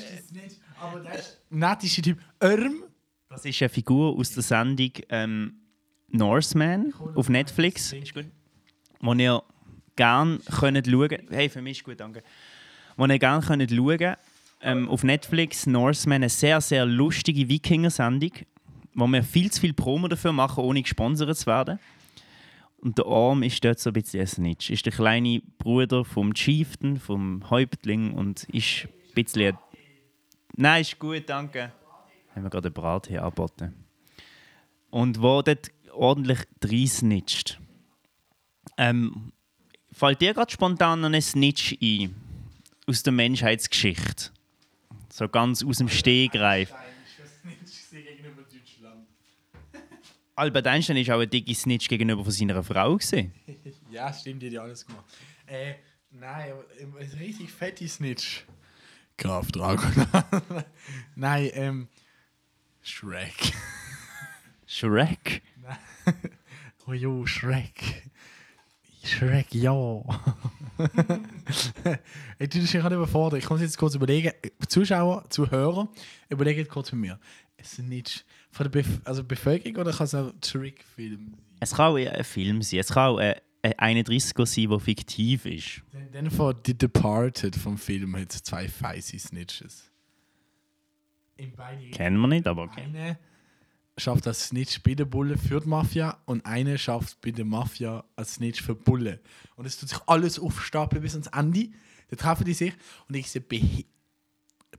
Aber 0.80 1.02
der 1.02 1.16
ist 1.16 1.42
nettische 1.50 2.02
Typ. 2.02 2.18
Örm. 2.42 2.86
das 3.28 3.44
ist 3.44 3.62
eine 3.62 3.68
Figur 3.68 4.18
aus 4.18 4.32
der 4.32 4.44
Sendung 4.44 4.92
ähm, 5.10 5.56
Norseman 6.08 6.94
auf 7.14 7.28
Netflix. 7.28 7.92
Ist. 7.92 8.14
Wo 9.02 9.14
ihr 9.16 9.44
gerne 9.98 10.40
könnt 10.60 10.88
schauen 10.88 11.28
Hey, 11.30 11.50
für 11.50 11.62
mich 11.62 11.80
ist 11.80 11.84
gut, 11.84 12.00
danke. 12.00 12.24
Wo 12.98 13.06
ihr 13.06 13.20
gerne 13.20 13.46
könnt 13.46 13.72
schauen 13.72 14.16
ähm, 14.62 14.90
auf 14.90 15.04
Netflix 15.04 15.68
Norseman, 15.68 16.16
eine 16.16 16.30
sehr, 16.30 16.62
sehr 16.62 16.86
lustige 16.86 17.48
Wikinger-Sendung, 17.50 18.32
wo 18.94 19.08
wir 19.08 19.24
viel 19.24 19.52
zu 19.52 19.62
viel 19.62 19.74
Promo 19.74 20.08
dafür 20.08 20.32
machen, 20.32 20.64
ohne 20.64 20.82
gesponsert 20.82 21.36
zu 21.38 21.46
werden. 21.46 21.80
Und 22.78 22.98
der 22.98 23.06
Arm 23.06 23.44
ist 23.44 23.64
dort 23.64 23.80
so 23.80 23.90
ein 23.90 23.94
bisschen 23.94 24.22
ein 24.22 24.28
Snitch. 24.28 24.70
Ist 24.70 24.86
der 24.86 24.94
kleine 24.94 25.42
Bruder 25.58 26.06
vom 26.06 26.34
Chieftain, 26.34 27.00
vom 27.00 27.50
Häuptling 27.50 28.14
und 28.14 28.44
ist 28.46 28.86
ein 28.86 29.14
bisschen... 29.16 29.58
Nein, 30.56 30.82
ist 30.82 30.98
gut, 31.00 31.24
danke. 31.28 31.72
Haben 32.34 32.44
wir 32.44 32.50
gerade 32.50 32.68
einen 32.68 32.74
Brat 32.74 33.08
hier 33.08 33.24
angeboten. 33.24 33.74
Und 34.90 35.22
wo 35.22 35.42
dort 35.42 35.72
ordentlich 35.92 36.40
reinsnitcht. 36.64 37.60
Ähm, 38.78 39.32
fällt 39.92 40.22
dir 40.22 40.34
gerade 40.34 40.52
spontan 40.52 41.02
noch 41.02 41.12
ein 41.12 41.22
Snitch 41.22 41.76
ein? 41.82 42.25
Aus 42.88 43.02
der 43.04 43.14
Menschheitsgeschichte? 43.14 44.32
So 45.12 45.28
ganz 45.28 45.64
aus 45.64 45.78
dem 45.78 45.90
Stegreif. 45.90 46.74
Albert 50.36 50.68
Einstein 50.68 50.98
ist 50.98 51.10
auch 51.10 51.20
ein 51.20 51.30
dicker 51.30 51.54
Snitch 51.54 51.88
gegenüber 51.88 52.24
von 52.24 52.32
seiner 52.32 52.64
Frau. 52.64 53.00
Ja, 53.92 54.12
stimmt, 54.12 54.42
die 54.42 54.48
hat 54.48 54.54
ja 54.54 54.62
alles 54.62 54.86
gemacht. 54.86 55.06
Äh, 55.46 55.76
nein, 56.12 56.52
ein 56.82 57.18
richtig 57.18 57.50
fette 57.50 57.88
Snitch. 57.88 58.44
Graf 59.18 59.50
Dracula. 59.54 60.26
nein, 61.16 61.50
ähm. 61.54 61.88
Shrek. 62.82 63.54
Shrek. 64.68 65.42
oh 66.86 66.92
jo, 66.94 67.26
Shrek. 67.26 68.04
Shrek, 69.06 69.54
ja. 69.54 69.74
ich 72.40 72.50
tue 72.50 72.62
das 72.62 72.72
hier 72.72 72.82
gerade 72.82 72.96
überfordern. 72.96 73.40
Ich 73.40 73.50
muss 73.50 73.62
jetzt 73.62 73.78
kurz 73.78 73.96
überlegen. 73.96 74.32
Zuschauer, 74.68 75.24
Zuhörer, 75.30 75.88
überlegt 76.30 76.70
kurz 76.70 76.92
mit 76.92 77.02
mir. 77.02 77.20
Es 77.58 77.72
sind 77.76 77.90
nicht 77.90 78.26
von 78.52 78.66
der 78.66 78.72
Bef 78.72 79.00
also 79.06 79.24
Bevölkerung 79.24 79.78
oder 79.78 79.92
kann 79.92 80.06
es 80.06 80.16
auch 80.16 80.32
Trick-Film 80.42 81.34
sein? 81.36 81.42
Es 81.60 81.74
kann 81.74 81.92
auch 81.92 81.96
ein 81.98 82.24
Film 82.24 82.62
sein. 82.62 82.80
Es 82.80 82.90
kann 82.90 83.12
auch 83.12 83.18
ein, 83.18 83.36
ein 83.78 83.96
31er 84.04 84.46
sein, 84.46 84.70
der 84.70 84.80
fiktiv 84.80 85.46
ist. 85.46 85.82
Dann- 85.92 86.12
Dann 86.12 86.32
von 86.32 86.56
The 86.66 86.78
Departed 86.78 87.56
vom 87.56 87.78
Film 87.78 88.16
hat 88.18 88.34
es 88.34 88.44
zwei 88.44 88.68
feisy 88.68 89.18
Snitches. 89.20 89.92
In 91.38 91.54
beide 91.56 91.90
Kennen 91.92 92.20
wir 92.20 92.28
nicht, 92.28 92.48
aber 92.48 92.64
okay. 92.64 92.84
Eine 92.84 93.18
schafft 93.98 94.28
als 94.28 94.48
Snitch 94.48 94.82
bei 94.84 94.94
der 94.94 95.06
Bulle 95.06 95.38
für 95.38 95.62
die 95.62 95.68
Mafia 95.70 96.18
und 96.26 96.46
eine 96.46 96.78
schafft 96.78 97.22
bei 97.22 97.32
der 97.32 97.46
Mafia 97.46 98.04
als 98.16 98.36
Snitch 98.36 98.62
für 98.62 98.76
die 98.76 98.84
Bulle. 98.84 99.20
Und 99.56 99.66
es 99.66 99.78
tut 99.78 99.90
sich 99.90 100.00
alles 100.08 100.38
aufstapeln 100.40 101.02
bis 101.02 101.14
ans 101.14 101.28
Ende. 101.28 101.70
Dann 102.10 102.20
treffen 102.20 102.46
die 102.46 102.54
sich 102.54 102.74
und 103.08 103.16
ich 103.16 103.30
sehe 103.32 103.42
behe- 103.42 103.86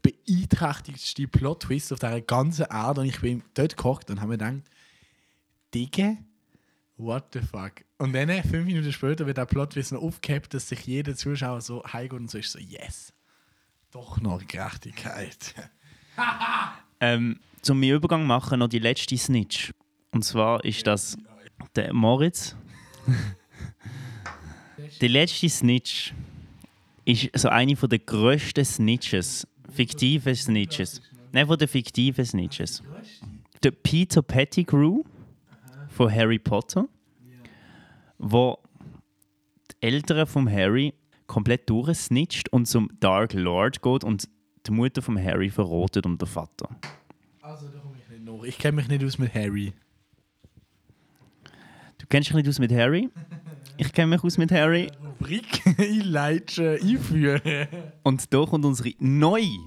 beeinträchtigste 0.02 1.26
Plot-Twist 1.26 1.92
auf 1.92 1.98
dieser 1.98 2.20
ganzen 2.20 2.66
Erde. 2.66 3.00
Und 3.00 3.06
ich 3.06 3.20
bin 3.20 3.42
dort 3.54 3.76
gekocht 3.76 4.10
und 4.10 4.20
habe 4.20 4.32
mir 4.32 4.38
gedacht, 4.38 4.70
Digga, 5.74 6.16
what 6.96 7.24
the 7.32 7.40
fuck? 7.40 7.72
Und 7.98 8.12
dann, 8.12 8.28
fünf 8.42 8.66
Minuten 8.66 8.92
später, 8.92 9.26
wird 9.26 9.38
der 9.38 9.46
Plot-Twist 9.46 9.92
noch 9.92 10.02
aufgehabt, 10.02 10.52
dass 10.52 10.68
sich 10.68 10.86
jeder 10.86 11.16
Zuschauer 11.16 11.60
so 11.62 11.82
heimgeht 11.84 12.20
und 12.20 12.30
so 12.30 12.38
ist 12.38 12.52
so, 12.52 12.58
yes, 12.58 13.12
doch 13.90 14.20
noch 14.20 14.46
Gerechtigkeit. 14.46 15.54
Ähm, 17.00 17.38
zum 17.62 17.82
Übergang 17.82 18.26
machen 18.26 18.60
noch 18.60 18.68
die 18.68 18.78
letzte 18.78 19.16
Snitch. 19.16 19.72
Und 20.12 20.22
zwar 20.22 20.64
ist 20.64 20.86
das 20.86 21.16
der 21.74 21.92
Moritz. 21.92 22.56
die 25.00 25.08
letzte 25.08 25.48
Snitch 25.48 26.14
ist 27.04 27.30
so 27.34 27.48
eine 27.48 27.76
von 27.76 27.88
der 27.88 27.98
grössten 27.98 28.64
Snitches, 28.64 29.46
fiktive 29.70 30.34
Snitches. 30.34 31.00
Nein, 31.32 31.46
von 31.46 31.58
den 31.58 31.68
fiktiven 31.68 32.24
Snitches. 32.24 32.82
Der 33.62 33.70
Peter 33.70 34.22
Pettigrew 34.22 35.02
von 35.88 36.12
Harry 36.12 36.38
Potter, 36.38 36.88
wo 38.18 38.58
die 39.70 39.86
Eltern 39.86 40.26
von 40.26 40.50
Harry 40.50 40.94
komplett 41.26 41.68
durchsnitcht 41.68 42.52
und 42.52 42.66
zum 42.66 42.90
Dark 43.00 43.32
Lord 43.32 43.82
geht 43.82 44.04
und 44.04 44.28
die 44.66 44.72
Mutter 44.72 45.02
von 45.02 45.22
Harry 45.22 45.50
verrotet 45.50 46.06
und 46.06 46.20
der 46.20 46.28
Vater. 46.28 46.68
Also, 47.42 47.68
da 47.68 47.78
komme 47.78 47.96
ich 47.98 48.08
nicht 48.08 48.24
nach. 48.24 48.42
Ich 48.44 48.58
kenne 48.58 48.76
mich 48.76 48.88
nicht 48.88 49.04
aus 49.04 49.18
mit 49.18 49.34
Harry. 49.34 49.72
Du 51.98 52.06
kennst 52.08 52.28
dich 52.28 52.36
nicht 52.36 52.48
aus 52.48 52.58
mit 52.58 52.72
Harry? 52.72 53.10
Ich 53.78 53.92
kenne 53.92 54.08
mich 54.08 54.24
aus 54.24 54.38
mit 54.38 54.52
Harry. 54.52 54.90
Rubrik 55.20 55.62
einleiten, 55.78 56.78
einführen. 56.80 57.68
Und 58.02 58.32
da 58.32 58.44
kommt 58.44 58.64
unsere 58.64 58.92
neue, 58.98 59.58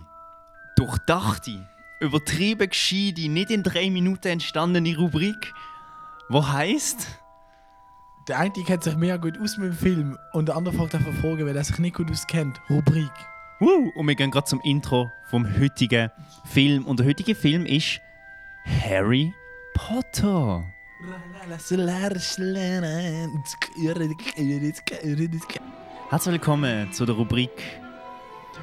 durchdachte, 0.76 1.68
übertrieben 2.00 2.70
gescheite, 2.70 3.28
nicht 3.30 3.52
in 3.52 3.64
drei 3.64 3.90
Minuten 3.90 4.28
entstandene 4.28 4.96
Rubrik, 4.98 5.54
wo 6.30 6.48
heißt 6.48 7.08
Der 8.28 8.40
eine 8.40 8.52
kennt 8.52 8.84
sich 8.84 8.96
mega 8.96 9.18
gut 9.18 9.40
aus 9.40 9.58
mit 9.58 9.72
dem 9.72 9.78
Film 9.78 10.18
und 10.34 10.48
der 10.48 10.56
andere 10.56 10.76
fragt 10.76 10.96
einfach 10.96 11.14
Fragen, 11.14 11.46
weil 11.46 11.58
er 11.58 11.64
sich 11.64 11.80
nicht 11.80 11.96
gut 11.96 12.12
auskennt. 12.12 12.62
Rubrik. 12.70 13.12
Woo! 13.62 13.92
Und 13.94 14.08
wir 14.08 14.16
gehen 14.16 14.32
gerade 14.32 14.46
zum 14.46 14.62
Intro 14.62 15.12
vom 15.24 15.46
heutigen 15.60 16.10
Film. 16.46 16.86
Und 16.86 17.02
der 17.02 17.08
heutige 17.08 17.36
Film 17.36 17.66
ist 17.66 18.00
Harry 18.86 19.34
Potter. 19.74 20.64
Herzlich 26.10 26.32
willkommen 26.32 26.94
zu 26.94 27.06
der 27.06 27.16
Rubrik, 27.16 27.52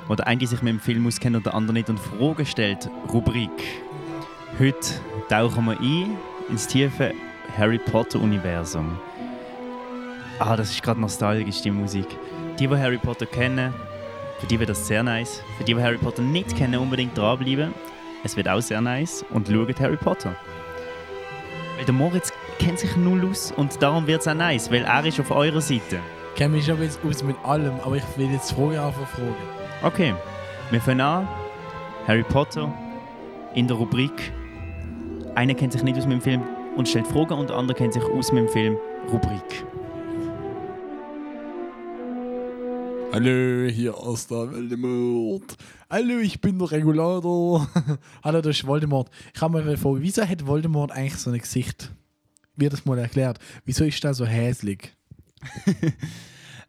wo 0.08 0.14
der 0.14 0.26
eine 0.26 0.46
sich 0.46 0.62
mit 0.62 0.72
dem 0.72 0.80
Film 0.80 1.06
auskennt 1.06 1.36
und 1.36 1.44
der 1.44 1.52
andere 1.52 1.74
nicht 1.74 1.90
und 1.90 2.00
Fragen 2.00 2.46
stellt. 2.46 2.88
Rubrik. 3.12 3.50
Heute 4.58 4.94
tauchen 5.28 5.66
wir 5.66 5.78
ein 5.78 6.16
ins 6.48 6.66
tiefe 6.66 7.12
Harry 7.58 7.78
Potter-Universum. 7.78 8.98
Ah, 10.38 10.56
das 10.56 10.70
ist 10.70 10.82
gerade 10.82 11.02
nostalgisch, 11.02 11.60
die 11.60 11.70
Musik. 11.70 12.06
Die, 12.58 12.66
die 12.66 12.76
Harry 12.76 12.96
Potter 12.96 13.26
kennen, 13.26 13.74
für 14.38 14.46
die 14.46 14.60
wird 14.60 14.70
das 14.70 14.86
sehr 14.86 15.02
nice. 15.02 15.42
Für 15.56 15.64
die, 15.64 15.74
die 15.74 15.82
Harry 15.82 15.98
Potter 15.98 16.22
nicht 16.22 16.56
kennen, 16.56 16.78
unbedingt 16.78 17.16
dranbleiben. 17.16 17.72
Es 18.24 18.36
wird 18.36 18.48
auch 18.48 18.60
sehr 18.60 18.80
nice. 18.80 19.24
Und 19.30 19.48
schaut 19.48 19.80
Harry 19.80 19.96
Potter. 19.96 20.36
Weil 21.76 21.84
der 21.84 21.94
Moritz 21.94 22.32
kennt 22.58 22.78
sich 22.78 22.96
null 22.96 23.28
aus 23.28 23.52
und 23.52 23.80
darum 23.82 24.06
wird 24.06 24.22
es 24.22 24.28
auch 24.28 24.34
nice, 24.34 24.70
weil 24.70 24.84
er 24.84 25.04
ist 25.04 25.20
auf 25.20 25.30
eurer 25.30 25.60
Seite. 25.60 26.00
Ich 26.32 26.38
kenne 26.38 26.56
mich 26.56 26.66
schon 26.66 26.82
jetzt 26.82 27.00
aus 27.04 27.22
mit 27.22 27.36
allem, 27.44 27.74
aber 27.84 27.96
ich 27.96 28.04
will 28.16 28.30
jetzt 28.30 28.52
Fragen 28.52 28.78
einfach 28.78 29.08
fragen. 29.08 29.34
Okay, 29.82 30.14
wir 30.70 30.80
fangen 30.80 31.00
an. 31.00 31.28
Harry 32.06 32.22
Potter 32.22 32.72
in 33.54 33.66
der 33.66 33.76
Rubrik. 33.76 34.32
Einer 35.34 35.54
kennt 35.54 35.72
sich 35.72 35.82
nicht 35.82 35.98
aus 35.98 36.06
mit 36.06 36.14
dem 36.14 36.22
Film 36.22 36.42
und 36.76 36.88
stellt 36.88 37.06
Fragen 37.06 37.34
und 37.34 37.50
der 37.50 37.56
andere 37.56 37.76
kennt 37.76 37.92
sich 37.92 38.04
aus 38.04 38.32
mit 38.32 38.44
dem 38.44 38.48
Film. 38.48 38.76
Rubrik. 39.12 39.64
Hallo, 43.12 43.68
hier 43.70 43.94
ist 44.12 44.30
der 44.30 44.50
Voldemort. 44.50 45.56
Hallo, 45.88 46.18
ich 46.18 46.40
bin 46.40 46.58
der 46.58 46.70
Regulator. 46.70 47.68
Hallo, 48.24 48.40
das 48.40 48.58
ist 48.58 48.66
Voldemort. 48.66 49.10
Ich 49.34 49.40
habe 49.40 49.52
mal 49.54 49.62
eine 49.62 49.76
Frage, 49.76 50.02
wieso 50.02 50.26
hat 50.26 50.46
Voldemort 50.46 50.90
eigentlich 50.92 51.16
so 51.16 51.30
ein 51.30 51.38
Gesicht? 51.38 51.92
Wird 52.56 52.72
das 52.72 52.84
mal 52.84 52.98
erklärt? 52.98 53.38
Wieso 53.64 53.84
ist 53.84 54.02
der 54.04 54.14
so 54.14 54.24
hässlich? 54.26 54.94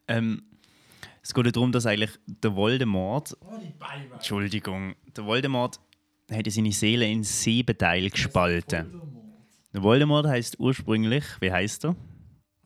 Ähm, 0.10 0.44
es 1.22 1.34
geht 1.34 1.54
darum, 1.54 1.74
dass 1.74 1.86
eigentlich 1.86 2.12
der 2.26 2.56
Voldemort 2.56 3.36
Oh. 3.42 3.60
Entschuldigung. 4.14 4.96
Der 5.18 5.26
Voldemort 5.26 5.82
hat 6.32 6.46
ja 6.46 6.50
seine 6.50 6.72
Seele 6.72 7.06
in 7.12 7.26
sieben 7.26 7.78
Teile 7.78 8.10
gespalten. 8.10 9.02
Der 9.74 9.84
Voldemort 9.84 10.26
heißt 10.26 10.62
ursprünglich, 10.62 11.26
wie 11.42 11.52
heißt 11.52 11.84
er? 11.84 11.98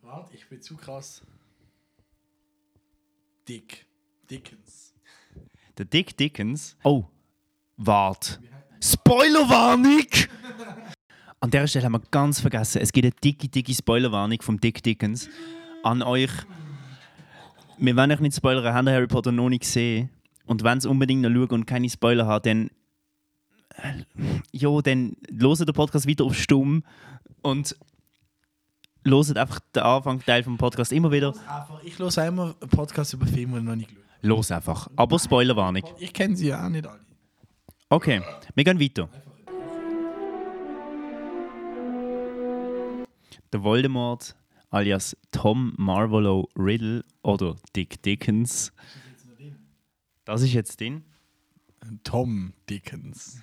Warte, 0.03 0.35
ich 0.35 0.47
bin 0.47 0.61
zu 0.61 0.77
krass. 0.77 1.23
Dick. 3.51 3.85
Dickens. 4.29 4.93
Der 5.77 5.83
Dick 5.83 6.15
Dickens. 6.15 6.77
Oh, 6.85 7.03
wart. 7.75 8.39
Spoilerwarnung! 8.81 10.05
An 11.41 11.51
der 11.51 11.67
Stelle 11.67 11.83
haben 11.83 11.91
wir 11.91 12.01
ganz 12.11 12.39
vergessen, 12.39 12.81
es 12.81 12.93
gibt 12.93 13.03
eine 13.03 13.13
dicke, 13.21 13.49
dicke 13.49 13.73
Spoilerwarnung 13.73 14.41
vom 14.41 14.57
Dick 14.57 14.81
Dickens 14.81 15.27
an 15.83 16.01
euch. 16.01 16.31
Wir 17.77 17.93
wollen 17.97 18.11
euch 18.13 18.21
nicht 18.21 18.37
spoilern, 18.37 18.73
haben 18.73 18.87
Harry 18.87 19.07
Potter 19.07 19.33
noch 19.33 19.49
nicht 19.49 19.63
gesehen. 19.63 20.09
Und 20.45 20.63
wenn 20.63 20.77
es 20.77 20.85
unbedingt 20.85 21.21
noch 21.21 21.29
schauen 21.29 21.49
und 21.49 21.65
keine 21.65 21.89
Spoiler 21.89 22.27
hat, 22.27 22.45
dann. 22.45 22.69
äh, 23.75 24.05
Jo, 24.53 24.79
dann 24.81 25.17
loset 25.29 25.67
den 25.67 25.73
Podcast 25.75 26.07
wieder 26.07 26.23
auf 26.23 26.35
Stumm 26.37 26.83
und 27.41 27.75
loset 29.03 29.37
einfach 29.37 29.59
den 29.75 29.83
Anfangsteil 29.83 30.43
vom 30.43 30.57
Podcast 30.57 30.91
immer 30.91 31.11
wieder. 31.11 31.33
Ich 31.83 31.97
höre 31.97 32.27
immer 32.27 32.55
einen 32.59 32.69
Podcast 32.69 33.13
über 33.13 33.25
Filme, 33.25 33.53
die 33.53 33.59
ich 33.59 33.63
noch 33.63 33.75
nicht 33.75 33.89
geschaut 33.89 34.05
Los 34.21 34.51
einfach. 34.51 34.89
Aber 34.95 35.17
Spoilerwarnung. 35.17 35.83
Ich 35.99 36.13
kenne 36.13 36.35
sie 36.35 36.49
ja 36.49 36.63
auch 36.65 36.69
nicht 36.69 36.85
alle. 36.85 36.99
Okay, 37.89 38.21
wir 38.55 38.63
gehen 38.63 38.79
weiter. 38.79 39.09
Der 43.51 43.63
Voldemort 43.63 44.35
alias 44.69 45.17
Tom 45.31 45.73
Marvolo 45.77 46.47
Riddle 46.55 47.03
oder 47.23 47.55
Dick 47.75 48.01
Dickens. 48.03 48.71
Das 50.23 50.41
ist 50.41 50.53
jetzt 50.53 50.79
den. 50.79 51.03
Tom 52.03 52.53
Dickens. 52.69 53.41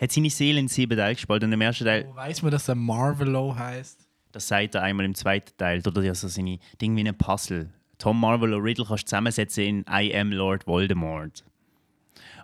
Hat 0.00 0.12
seine 0.12 0.28
Seele 0.28 0.60
in 0.60 0.68
sieben 0.68 0.98
Teile 0.98 1.14
gespalten. 1.14 1.48
Und 1.48 1.54
im 1.54 1.60
ersten 1.60 1.84
Teil, 1.84 2.06
Wo 2.08 2.16
weiß 2.16 2.42
man, 2.42 2.50
dass 2.50 2.66
der 2.66 2.74
Marvelo 2.74 3.54
heißt? 3.56 4.07
Das 4.32 4.48
sagt 4.48 4.74
er 4.74 4.82
einmal 4.82 5.06
im 5.06 5.14
zweiten 5.14 5.56
Teil, 5.56 5.82
oder 5.86 6.02
ja 6.02 6.14
so 6.14 6.28
seine 6.28 6.58
Dinge 6.80 6.96
wie 7.02 7.08
ein 7.08 7.16
Puzzle. 7.16 7.70
Tom 7.98 8.20
Marvolo 8.20 8.58
Riddle 8.58 8.84
kannst 8.84 9.04
du 9.04 9.06
zusammensetzen 9.06 9.64
in 9.64 9.84
I 9.90 10.14
am 10.14 10.30
Lord 10.32 10.66
Voldemort. 10.66 11.44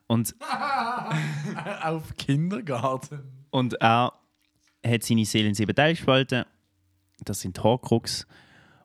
Und 0.06 0.34
Auf 1.82 2.16
Kindergarten. 2.16 3.20
Und 3.50 3.74
er 3.80 4.12
hat 4.84 5.02
seine 5.02 5.24
Seele 5.24 5.48
in 5.48 5.54
sieben 5.54 5.74
Teile 5.74 5.94
gespalten. 5.94 6.44
Das 7.24 7.40
sind 7.40 7.62
Horcrux. 7.62 8.26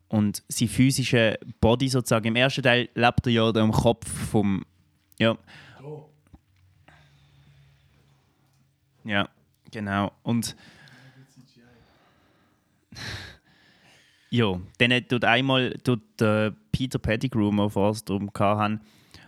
Und 0.08 0.44
sein 0.48 0.68
physischer 0.68 1.38
Body 1.60 1.90
sozusagen. 1.90 2.28
Im 2.28 2.36
ersten 2.36 2.64
Teil 2.64 2.90
lebt 2.96 3.26
er 3.28 3.32
ja 3.34 3.52
da 3.52 3.62
im 3.64 3.72
Kopf 3.72 4.08
vom. 4.30 4.64
Ja, 5.18 5.38
Oh. 5.84 6.10
ja, 9.04 9.28
genau. 9.72 10.12
Und. 10.24 10.56
Ja, 14.32 14.62
dann 14.78 15.08
tut 15.08 15.26
einmal 15.26 15.74
tut, 15.84 16.22
äh, 16.22 16.52
Peter 16.72 17.00
Pettigrew, 17.00 17.52
mal 17.52 17.68
vor 17.68 17.90
es 17.90 18.06
darum 18.06 18.30
hatten, 18.38 18.80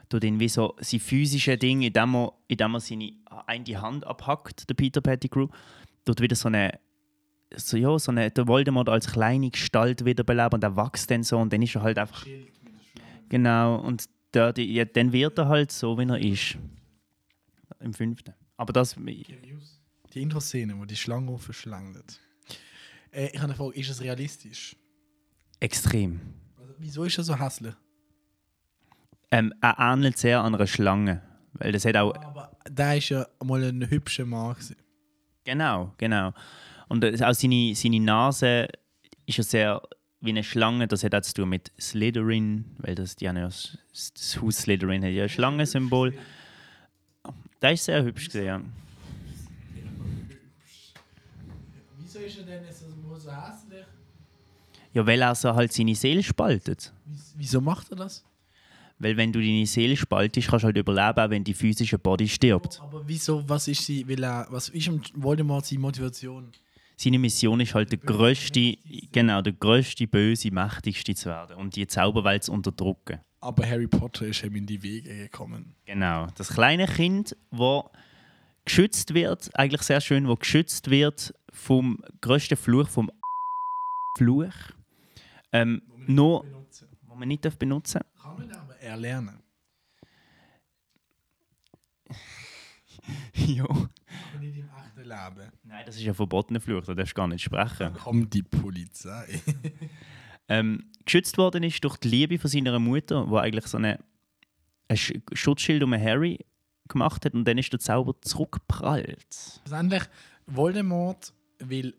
tut 0.09 0.23
ihn 0.23 0.39
wie 0.39 0.47
so 0.47 0.75
sein 0.79 0.99
physische 0.99 1.57
Ding, 1.57 1.81
indem 1.81 2.15
er, 2.15 2.33
indem 2.47 2.75
er 2.75 2.79
seine 2.79 3.13
eine 3.47 3.63
die 3.63 3.77
Hand 3.77 4.05
abhackt, 4.05 4.69
der 4.69 4.75
Peter 4.75 5.01
Pettigrew, 5.01 5.47
tut 6.05 6.21
wieder 6.21 6.35
so 6.35 6.49
eine 6.49 6.79
so, 7.55 7.77
ja, 7.77 7.97
so 7.99 8.11
eine, 8.11 8.31
der 8.31 8.47
Voldemort 8.47 8.89
als 8.89 9.11
kleine 9.11 9.49
Gestalt 9.49 10.05
wiederbeleben 10.05 10.53
und 10.53 10.63
er 10.63 10.77
wächst 10.77 11.11
dann 11.11 11.23
so 11.23 11.37
und 11.37 11.51
dann 11.51 11.61
ist 11.61 11.75
er 11.75 11.81
halt 11.81 11.97
einfach. 11.97 12.25
Genau, 13.27 13.75
und 13.77 14.05
der, 14.33 14.53
die, 14.53 14.73
ja, 14.73 14.85
dann 14.85 15.11
wird 15.11 15.37
er 15.37 15.47
halt 15.47 15.71
so, 15.71 15.97
wie 15.97 16.07
er 16.07 16.19
ist. 16.19 16.57
Im 17.79 17.93
fünften. 17.93 18.33
Aber 18.57 18.71
das. 18.71 18.95
Die 18.95 20.21
Intro-Szene, 20.21 20.77
wo 20.77 20.85
die 20.85 20.95
Schlange 20.95 21.37
verschlangt. 21.37 22.21
Äh, 23.11 23.27
ich 23.27 23.35
habe 23.35 23.45
eine 23.45 23.55
Frage, 23.55 23.79
ist 23.79 23.89
es 23.89 24.01
realistisch? 24.01 24.75
Extrem. 25.59 26.19
Also, 26.57 26.73
wieso 26.77 27.03
ist 27.03 27.17
er 27.17 27.23
so 27.23 27.39
hässlich? 27.39 27.75
Ähm, 29.31 29.53
er 29.61 29.77
ähnelt 29.79 30.17
sehr 30.17 30.41
an 30.41 30.55
einer 30.55 30.67
Schlange. 30.67 31.21
Weil 31.53 31.71
das 31.71 31.85
hat 31.85 31.95
auch. 31.97 32.15
Aber 32.15 32.57
der 32.69 32.97
ist 32.97 33.09
ja 33.09 33.27
mal 33.43 33.63
ein 33.63 33.89
hübscher 33.89 34.25
Mann. 34.25 34.53
Gewesen. 34.53 34.75
Genau, 35.43 35.93
genau. 35.97 36.33
Und 36.87 37.03
äh, 37.03 37.17
auch 37.23 37.33
seine, 37.33 37.73
seine 37.75 37.99
Nase 37.99 38.67
ist 39.25 39.37
ja 39.37 39.43
sehr 39.43 39.81
wie 40.19 40.29
eine 40.29 40.43
Schlange. 40.43 40.87
Das 40.87 41.03
hat 41.03 41.15
auch 41.15 41.21
zu 41.21 41.33
tun 41.33 41.49
mit 41.49 41.71
Slytherin, 41.79 42.65
weil 42.77 42.95
das, 42.95 43.15
die 43.15 43.27
haben 43.27 43.37
ja 43.37 43.45
das, 43.45 43.77
das 44.13 44.41
Haus 44.41 44.57
Slytherin 44.57 45.03
hat 45.03 45.11
ja 45.11 45.23
ein 45.23 45.29
Schlangensymbol. 45.29 46.13
Der 47.61 47.73
ist 47.73 47.85
sehr 47.85 48.03
hübsch 48.03 48.25
gesehen. 48.25 48.73
Wieso 51.97 52.19
ist 52.19 52.37
er 52.39 52.43
denn 52.43 52.63
so 52.73 52.90
hässlich? 53.29 53.85
ja, 54.93 55.05
weil 55.05 55.21
er 55.21 55.35
so 55.35 55.53
halt 55.53 55.71
seine 55.71 55.95
Seele 55.95 56.23
spaltet. 56.23 56.93
Wieso 57.35 57.61
macht 57.61 57.89
er 57.91 57.97
das? 57.97 58.23
Weil 58.99 59.17
wenn 59.17 59.31
du 59.31 59.39
deine 59.39 59.65
Seele 59.65 59.97
spaltest, 59.97 60.47
kannst 60.47 60.63
du 60.63 60.67
halt 60.67 60.77
überleben, 60.77 61.19
auch 61.19 61.29
wenn 61.29 61.43
die 61.43 61.53
physische 61.53 61.97
Body 61.97 62.27
stirbt. 62.27 62.79
Aber 62.81 63.01
wieso, 63.07 63.47
was 63.49 63.67
ist 63.67 63.83
sie, 63.85 64.07
will 64.07 64.23
er, 64.23 64.45
was 64.51 64.69
ist 64.69 64.91
Voldemort 65.15 65.65
seine 65.65 65.81
Motivation? 65.81 66.51
Seine 66.97 67.17
Mission 67.17 67.59
ist 67.61 67.73
halt 67.73 67.91
der 67.91 67.97
größte, 67.97 68.77
genau, 69.11 69.41
der 69.41 69.53
größte, 69.53 70.05
böse, 70.05 70.51
mächtigste 70.51 71.15
zu 71.15 71.29
werden 71.29 71.57
und 71.57 71.75
die 71.75 71.87
Zauberwelt 71.87 72.43
zu 72.43 72.51
unterdrücken. 72.51 73.19
Aber 73.39 73.67
Harry 73.67 73.87
Potter 73.87 74.27
ist 74.27 74.43
ihm 74.43 74.55
in 74.55 74.67
die 74.67 74.83
Wege 74.83 75.15
gekommen. 75.17 75.73
Genau. 75.85 76.27
Das 76.35 76.49
kleine 76.49 76.85
Kind, 76.85 77.35
wo 77.49 77.89
geschützt 78.65 79.13
wird, 79.13 79.49
eigentlich 79.57 79.81
sehr 79.83 80.01
schön, 80.01 80.27
wo 80.27 80.35
geschützt 80.35 80.89
wird 80.89 81.33
vom 81.51 81.99
größten 82.21 82.57
Fluch, 82.57 82.87
vom 82.89 83.11
Fluch. 84.17 84.53
Ähm, 85.51 85.81
nur, 86.07 86.45
wo 87.03 87.15
man 87.15 87.27
nicht 87.27 87.41
benutzen 87.59 88.01
darf. 88.15 88.23
Kann 88.23 88.37
man 88.47 88.51
aber 88.55 88.75
erlernen. 88.77 89.39
ja. 93.35 93.63
Aber 93.65 94.39
nicht 94.39 94.57
im 94.57 94.69
echten 94.69 95.01
Leben. 95.01 95.51
Nein, 95.63 95.83
das 95.85 95.97
ist 95.97 96.07
ein 96.07 96.13
verbotener 96.13 96.59
Fluch, 96.61 96.83
da 96.85 96.93
darfst 96.93 97.11
du 97.13 97.15
gar 97.15 97.27
nicht 97.27 97.43
sprechen. 97.43 97.93
Kommt 97.93 98.33
die 98.33 98.43
Polizei. 98.43 99.41
Ähm, 100.47 100.91
geschützt 101.05 101.37
worden 101.37 101.63
ist 101.63 101.81
durch 101.81 101.95
die 101.95 102.09
Liebe 102.09 102.37
von 102.37 102.49
seiner 102.49 102.77
Mutter, 102.77 103.29
wo 103.29 103.37
eigentlich 103.37 103.67
so 103.67 103.77
eine, 103.77 103.99
ein 104.89 104.97
Sch- 104.97 105.21
Schutzschild 105.31 105.81
um 105.81 105.93
Harry 105.93 106.39
gemacht 106.91 107.25
hat 107.25 107.33
und 107.33 107.45
dann 107.45 107.57
ist 107.57 107.71
der 107.71 107.79
Zauber 107.79 108.13
zurückgeprallt. 108.21 109.59
Schlussendlich, 109.63 110.03
Voldemort 110.45 111.33
will 111.59 111.93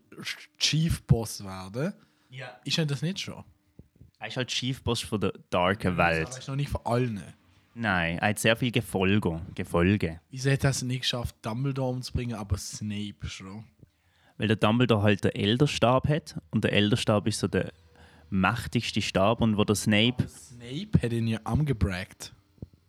Chief 0.57 1.01
Boss 1.03 1.43
werden. 1.43 1.93
Ja. 2.29 2.47
Ist 2.65 2.77
er 2.77 2.85
das 2.85 3.01
nicht 3.01 3.19
schon? 3.19 3.43
Er 4.19 4.27
ist 4.27 4.37
halt 4.37 4.47
Chiefboss 4.49 5.01
von 5.01 5.19
der 5.19 5.33
darken 5.49 5.99
Aber 5.99 6.09
Welt. 6.09 6.29
ist 6.29 6.47
noch 6.47 6.55
nicht 6.55 6.69
von 6.69 6.81
allen. 6.85 7.21
Nein, 7.75 8.19
er 8.19 8.29
hat 8.29 8.39
sehr 8.39 8.55
viel 8.55 8.71
Gefolge. 8.71 9.41
Gefolge. 9.55 10.21
Wieso 10.29 10.51
hat 10.51 10.63
er 10.63 10.69
es 10.69 10.81
nicht 10.81 11.01
geschafft, 11.01 11.35
Dumbledore 11.41 11.91
umzubringen, 11.91 12.35
aber 12.35 12.57
Snape 12.57 13.27
schon? 13.27 13.65
Weil 14.37 14.47
der 14.47 14.57
Dumbledore 14.57 15.03
halt 15.03 15.23
den 15.23 15.31
Elderstab 15.31 16.07
hat 16.07 16.39
und 16.51 16.63
der 16.63 16.73
Elderstab 16.73 17.27
ist 17.27 17.39
so 17.39 17.47
der 17.47 17.71
mächtigste 18.29 19.01
Stab 19.01 19.41
und 19.41 19.57
wo 19.57 19.63
der 19.63 19.75
Snape, 19.75 20.27
Snape 20.27 21.01
hat 21.01 21.13
ihn 21.13 21.27
ja 21.27 21.39
angebragt. 21.43 22.33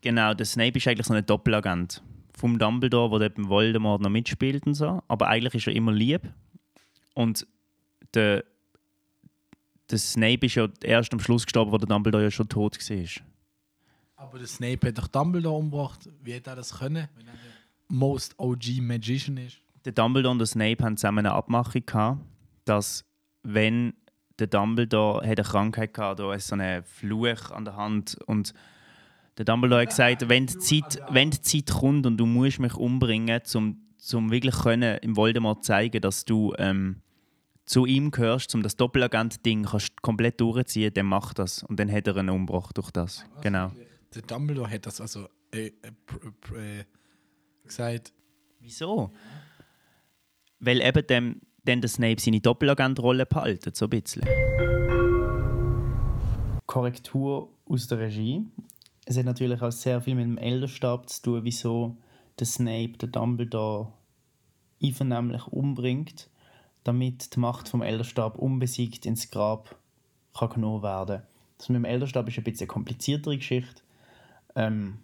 Genau, 0.04 0.34
der 0.34 0.46
Snape 0.46 0.78
ist 0.78 0.86
eigentlich 0.86 1.06
so 1.06 1.14
ein 1.14 1.26
Doppelagent 1.26 2.02
vom 2.36 2.58
Dumbledore, 2.58 3.10
wo 3.10 3.18
der 3.18 3.30
beim 3.30 3.48
Voldemort 3.48 4.02
noch 4.02 4.10
mitspielt 4.10 4.66
und 4.66 4.74
so, 4.74 5.02
aber 5.08 5.28
eigentlich 5.28 5.54
ist 5.54 5.66
er 5.66 5.74
immer 5.74 5.92
lieb 5.92 6.22
und 7.14 7.46
der, 8.12 8.44
der 9.90 9.98
Snape 9.98 10.46
ist 10.46 10.54
ja 10.54 10.68
erst 10.82 11.12
am 11.12 11.20
Schluss 11.20 11.44
gestorben, 11.44 11.72
wo 11.72 11.78
der 11.78 11.88
Dumbledore 11.88 12.24
ja 12.24 12.30
schon 12.30 12.48
tot 12.48 12.78
war. 12.78 13.24
Aber 14.16 14.38
der 14.38 14.46
Snape 14.46 14.88
hat 14.88 14.98
doch 14.98 15.08
Dumbledore 15.08 15.56
umgebracht. 15.56 16.08
Wie 16.22 16.34
hat 16.34 16.46
er 16.46 16.56
das 16.56 16.78
können? 16.78 17.08
Wenn 17.16 17.26
er 17.26 17.32
der 17.32 17.54
most 17.88 18.38
OG 18.38 18.80
Magician 18.80 19.36
ist. 19.38 19.58
Der 19.84 19.92
Dumbledore 19.92 20.32
und 20.32 20.38
der 20.38 20.46
Snape 20.46 20.82
haben 20.84 20.96
zusammen 20.96 21.26
eine 21.26 21.32
Abmachung 21.32 21.84
gehabt, 21.84 22.20
dass 22.64 23.04
wenn 23.42 23.94
der 24.38 24.46
Dumbledore 24.46 25.26
hat 25.26 25.38
eine 25.38 25.48
Krankheit 25.48 25.94
gehabt, 25.94 26.20
da 26.20 26.32
ist 26.34 26.48
so 26.48 26.56
ein 26.56 26.84
Fluch 26.84 27.50
an 27.50 27.64
der 27.64 27.76
Hand 27.76 28.16
und 28.26 28.54
der 29.38 29.44
Dumbledore 29.44 29.82
hat 29.82 29.88
gesagt, 29.90 30.28
wenn 30.28 30.46
die 30.46 30.58
Zeit, 30.58 31.00
wenn 31.10 31.30
die 31.30 31.40
Zeit 31.40 31.70
kommt 31.70 32.06
und 32.06 32.16
du 32.16 32.26
musst 32.26 32.60
mich 32.60 32.74
umbringen, 32.74 33.40
um 33.54 33.80
zum 33.98 34.30
wirklich 34.30 34.54
können 34.54 34.98
im 34.98 35.16
Voldemort 35.16 35.64
zeigen, 35.64 36.00
dass 36.02 36.24
du 36.24 36.52
ähm, 36.58 37.00
zu 37.64 37.86
ihm 37.86 38.10
gehörst, 38.10 38.54
um 38.54 38.62
das 38.62 38.76
Doppelagent-Ding 38.76 39.64
kannst 39.64 40.02
komplett 40.02 40.40
durchziehen, 40.40 40.92
dann 40.92 41.06
mach 41.06 41.32
das 41.32 41.62
und 41.62 41.80
dann 41.80 41.90
hat 41.90 42.06
er 42.06 42.16
einen 42.18 42.28
Umbruch 42.28 42.72
durch 42.72 42.90
das. 42.90 43.24
Genau. 43.40 43.72
Der 44.14 44.22
Dumbledore 44.22 44.70
hat 44.70 44.84
das 44.86 45.00
also 45.00 45.26
äh, 45.52 45.66
äh, 45.68 45.72
pr- 46.06 46.32
pr- 46.42 46.80
äh, 46.80 46.84
gesagt. 47.64 48.12
Wieso? 48.60 49.10
Weil 50.60 50.80
eben 50.82 51.06
dem, 51.06 51.40
dann 51.64 51.80
der 51.80 51.88
Snape 51.88 52.20
seine 52.20 52.40
Doppelagent-Rolle 52.40 53.24
behalten, 53.26 53.72
so 53.74 53.86
ein 53.86 53.90
bisschen. 53.90 54.22
Korrektur 56.66 57.48
aus 57.66 57.86
der 57.88 57.98
Regie. 58.00 58.42
Es 59.06 59.18
hat 59.18 59.26
natürlich 59.26 59.60
auch 59.60 59.72
sehr 59.72 60.00
viel 60.00 60.14
mit 60.14 60.24
dem 60.24 60.38
Elderstab 60.38 61.08
zu 61.10 61.22
tun, 61.22 61.44
wieso 61.44 61.96
der 62.38 62.46
Snape 62.46 62.96
den 62.98 63.12
Dumbledore 63.12 63.92
einvernehmlich 64.82 65.46
umbringt, 65.48 66.28
damit 66.84 67.34
die 67.34 67.40
Macht 67.40 67.68
vom 67.68 67.82
Elderstab 67.82 68.38
unbesiegt 68.38 69.06
ins 69.06 69.30
Grab 69.30 69.76
kann 70.36 70.50
genommen 70.50 70.82
werden. 70.82 71.22
Das 71.58 71.68
mit 71.68 71.76
dem 71.76 71.84
Elderstab 71.84 72.28
ist 72.28 72.38
ein 72.38 72.44
bisschen 72.44 72.62
eine 72.62 72.68
kompliziertere 72.68 73.36
Geschichte. 73.36 73.82
Ähm, 74.56 74.98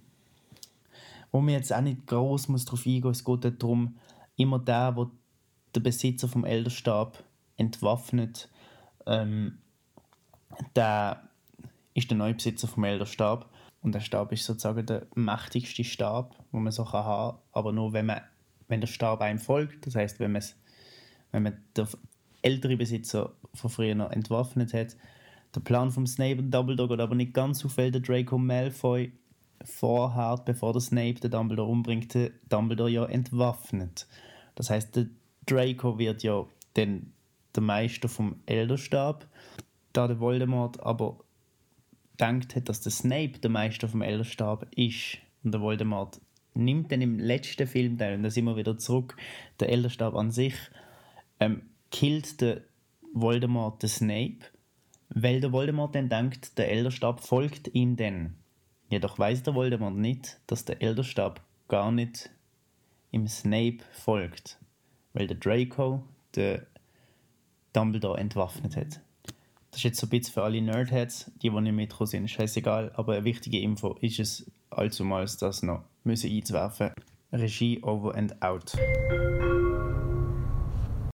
wo 1.33 1.41
man 1.41 1.55
jetzt 1.55 1.73
auch 1.73 1.81
nicht 1.81 2.07
groß 2.07 2.49
muss 2.49 2.65
darauf 2.65 2.87
eingehen. 2.87 3.11
Es 3.11 3.25
geht 3.25 3.63
darum, 3.63 3.97
immer 4.37 4.59
der, 4.59 4.97
wo 4.97 5.11
der 5.75 5.81
Besitzer 5.81 6.29
vom 6.29 6.45
Elderstab 6.45 7.23
entwaffnet, 7.57 8.49
ähm, 9.07 9.59
der 10.75 11.23
ist 11.95 12.11
der 12.11 12.19
neue 12.19 12.35
Besitzer 12.35 12.67
vom 12.67 12.85
Elderstab. 12.85 13.49
Und 13.83 13.95
der 13.95 14.01
Stab 14.01 14.33
ist 14.33 14.45
sozusagen 14.45 14.85
der 14.85 15.07
mächtigste 15.15 15.85
Stab, 15.85 16.37
den 16.53 16.63
man 16.63 16.73
so 16.73 16.85
kann 16.85 17.05
haben 17.05 17.39
aber 17.53 17.73
nur 17.73 17.93
wenn, 17.93 18.07
man, 18.07 18.21
wenn 18.69 18.81
der 18.81 18.89
Stab 18.89 19.21
einem 19.21 19.39
folgt. 19.39 19.87
Das 19.87 19.95
heißt, 19.95 20.21
wenn, 20.21 20.39
wenn 21.33 21.43
man 21.43 21.57
den 21.77 21.87
ältere 22.43 22.77
Besitzer 22.77 23.33
von 23.55 23.71
früher 23.71 23.95
noch 23.95 24.11
entwaffnet 24.11 24.75
hat. 24.75 24.97
Der 25.55 25.61
Plan 25.61 25.91
vom 25.91 26.07
Snape 26.07 26.39
und 26.39 26.51
Dumbledore 26.51 26.91
geht 26.91 27.01
aber 27.01 27.15
nicht 27.15 27.35
ganz 27.35 27.65
auf, 27.65 27.77
weil 27.77 27.91
der 27.91 28.01
Draco 28.01 28.39
Malfoy 28.39 29.13
vorhat, 29.65 30.45
bevor 30.45 30.73
der 30.73 30.81
Snape 30.81 31.21
den 31.21 31.31
Dumbledore 31.31 31.69
umbringt, 31.69 32.15
den 32.15 32.33
Dumbledore 32.49 32.91
ja 32.91 33.05
entwaffnet. 33.07 34.07
Das 34.55 34.71
heißt, 34.71 34.97
der 34.97 35.07
Draco 35.47 35.99
wird 35.99 36.23
ja 36.23 36.47
dann 36.75 37.13
der 37.55 37.63
Meister 37.63 38.09
vom 38.09 38.37
Elderstab, 38.47 39.27
da 39.93 40.07
der 40.07 40.21
Voldemort 40.21 40.81
aber 40.81 41.19
denkt 42.21 42.57
hat, 42.57 42.69
dass 42.69 42.81
der 42.81 42.93
Snape 42.93 43.39
der 43.39 43.51
Meister 43.51 43.89
vom 43.89 44.03
Elderstab 44.03 44.67
ist 44.77 45.19
und 45.43 45.53
der 45.53 45.61
Voldemort 45.61 46.21
nimmt 46.55 46.93
dann 46.93 47.01
im 47.01 47.19
letzten 47.19 47.67
Film 47.67 47.99
teil, 47.99 48.15
und 48.17 48.23
da 48.23 48.31
sind 48.31 48.45
wir 48.45 48.57
wieder 48.57 48.77
zurück, 48.77 49.17
der 49.61 49.71
Elderstab 49.71 50.15
an 50.15 50.31
sich, 50.31 50.55
ähm, 51.39 51.63
killt 51.91 52.41
der 52.41 52.63
Voldemort 53.13 53.83
den 53.83 53.89
Snape, 53.89 54.39
weil 55.09 55.41
der 55.41 55.53
Voldemort 55.53 55.95
dann 55.95 56.09
denkt, 56.09 56.59
der 56.59 56.71
Elderstab 56.71 57.21
folgt 57.21 57.75
ihm 57.75 57.97
dann. 57.97 58.37
Jedoch 58.89 59.19
weiß 59.19 59.43
der 59.43 59.55
Voldemort 59.55 59.97
nicht, 59.97 60.41
dass 60.47 60.65
der 60.65 60.83
Elderstab 60.83 61.41
gar 61.69 61.93
nicht 61.93 62.31
im 63.11 63.27
Snape 63.27 63.79
folgt, 63.93 64.59
weil 65.13 65.27
der 65.27 65.37
Draco 65.37 66.05
der 66.35 66.67
Dumbledore 67.73 68.19
entwaffnet 68.19 68.77
hat. 68.77 69.01
Das 69.71 69.79
ist 69.79 69.85
jetzt 69.85 70.01
so 70.01 70.07
ein 70.07 70.11
bisschen 70.11 70.35
für 70.35 70.43
alle 70.43 70.61
Nerdheads, 70.61 71.31
die, 71.43 71.51
die 71.51 71.61
nicht 71.61 71.73
mitgekommen 71.73 72.09
sind, 72.09 72.29
scheißegal, 72.29 72.93
aber 72.97 73.15
eine 73.15 73.25
wichtige 73.25 73.61
Info 73.61 73.95
ist 74.01 74.19
es 74.19 74.51
allzumals, 74.71 75.37
das 75.37 75.63
noch 75.63 75.85
müssen 76.03 76.31
einzuwerfen. 76.31 76.91
Regie 77.33 77.81
over 77.83 78.17
and 78.17 78.43
out. 78.43 78.73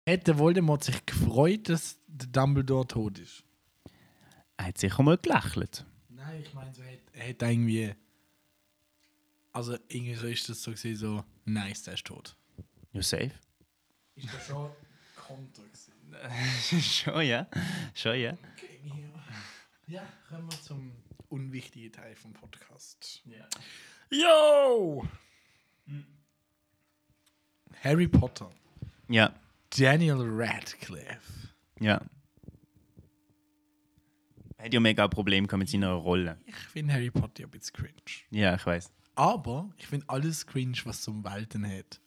Hat 0.07 0.27
der 0.27 0.39
Voldemort 0.39 0.85
sich 0.85 1.07
gefreut, 1.07 1.71
dass 1.71 1.97
der 2.07 2.29
Dumbledore 2.29 2.87
tot 2.87 3.19
ist? 3.19 3.43
Er 4.59 4.67
hat 4.67 4.79
sicher 4.79 5.03
mal 5.03 5.17
gelächelt. 5.17 5.87
Nein, 6.11 6.43
ich 6.43 6.53
meine, 6.53 6.75
so 6.75 6.83
hat, 6.83 6.99
er 7.15 7.29
hat 7.31 7.43
irgendwie. 7.43 7.95
Also, 9.53 9.77
irgendwie 9.89 10.15
so 10.15 10.27
ist 10.27 10.49
das 10.49 10.63
so 10.63 10.71
gesehen, 10.73 10.97
so, 10.97 11.25
nice, 11.45 11.85
der 11.85 11.95
ist 11.95 12.05
tot. 12.05 12.37
Ja, 12.93 13.03
safe. 13.03 13.33
Ist 14.15 14.29
das 14.33 14.47
schon 14.47 14.71
Konter 15.17 15.63
gewesen? 15.63 15.92
Schon, 16.81 17.23
ja. 17.23 17.47
Schon, 17.95 18.19
ja. 18.19 18.37
Ja, 19.87 20.03
kommen 20.29 20.51
wir 20.51 20.61
zum 20.61 20.93
unwichtigen 21.29 21.93
Teil 21.93 22.15
vom 22.15 22.33
Podcast. 22.33 23.23
Yo! 24.11 25.07
Harry 27.83 28.09
Potter. 28.09 28.51
Ja, 29.09 29.35
Daniel 29.71 30.21
Radcliffe. 30.21 31.49
ja. 31.81 32.01
Hat 34.59 34.73
ja 34.73 34.79
mega 34.79 35.03
ein 35.05 35.11
Problem 35.11 35.49
mit 35.51 35.69
seiner 35.69 35.91
Rolle. 35.95 36.39
Ich 36.47 36.55
finde 36.55 36.95
Harry 36.95 37.11
Potter 37.11 37.43
ein 37.43 37.51
bisschen 37.51 37.75
cringe. 37.75 38.23
Ja, 38.31 38.55
ich 38.55 38.65
weiß. 38.65 38.93
Aber 39.17 39.69
ich 39.77 39.89
finde 39.89 40.09
alles 40.09 40.47
cringe, 40.47 40.79
was 40.85 41.03
zum 41.03 41.25
Walten 41.25 41.67
hat. 41.67 42.01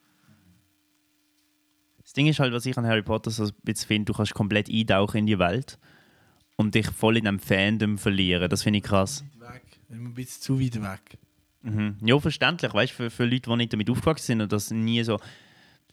Das 2.16 2.22
Ding 2.24 2.28
ist 2.28 2.40
halt, 2.40 2.54
was 2.54 2.66
ich 2.66 2.78
an 2.78 2.86
Harry 2.88 3.02
Potter 3.02 3.30
so 3.30 3.44
ein 3.44 3.52
bisschen 3.64 3.88
finde, 3.90 4.06
du 4.06 4.14
kannst 4.14 4.34
komplett 4.34 4.70
eintauchen 4.70 5.18
in 5.18 5.26
die 5.26 5.38
Welt 5.38 5.78
und 6.56 6.74
dich 6.74 6.90
voll 6.90 7.18
in 7.18 7.28
einem 7.28 7.40
Fandom 7.40 7.98
verlieren. 7.98 8.50
Das 8.50 8.64
finde 8.64 8.78
ich 8.78 8.86
krass. 8.86 9.26
Weg. 9.38 9.64
Ein 9.90 10.14
bisschen 10.14 10.42
zu 10.42 10.58
weit 10.62 10.82
weg. 10.82 11.18
Mhm. 11.64 11.98
Ja, 12.00 12.18
verständlich, 12.18 12.74
weißt 12.74 12.94
du, 12.94 12.96
für, 12.96 13.10
für 13.10 13.26
Leute, 13.26 13.50
die 13.50 13.56
nicht 13.58 13.74
damit 13.74 13.90
aufgewachsen 13.90 14.28
sind 14.28 14.42
und 14.42 14.50
das 14.54 14.72
nie 14.72 15.04
so. 15.04 15.20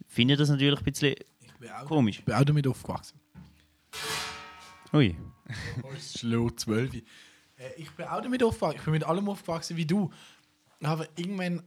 Finde 0.06 0.34
ich 0.34 0.38
das 0.38 0.48
natürlich 0.48 0.78
ein 0.78 0.84
bisschen 0.84 1.16
Ich 1.40 1.54
bin 1.58 1.70
auch, 1.72 1.86
komisch. 1.86 2.20
ich 2.20 2.24
bin 2.24 2.36
auch 2.36 2.44
damit 2.44 2.68
aufgewachsen. 2.68 3.18
Ui. 4.92 5.16
Oh, 5.82 5.90
ist 5.90 6.20
schlau, 6.20 6.50
12. 6.50 6.94
Äh, 6.94 7.00
ich 7.78 7.90
bin 7.90 8.06
auch 8.06 8.22
damit 8.22 8.44
aufgewachsen. 8.44 8.78
Ich 8.78 8.84
bin 8.84 8.92
mit 8.92 9.02
allem 9.02 9.28
aufgewachsen 9.28 9.76
wie 9.76 9.86
du. 9.86 10.08
Aber 10.84 11.04
irgendwann 11.16 11.64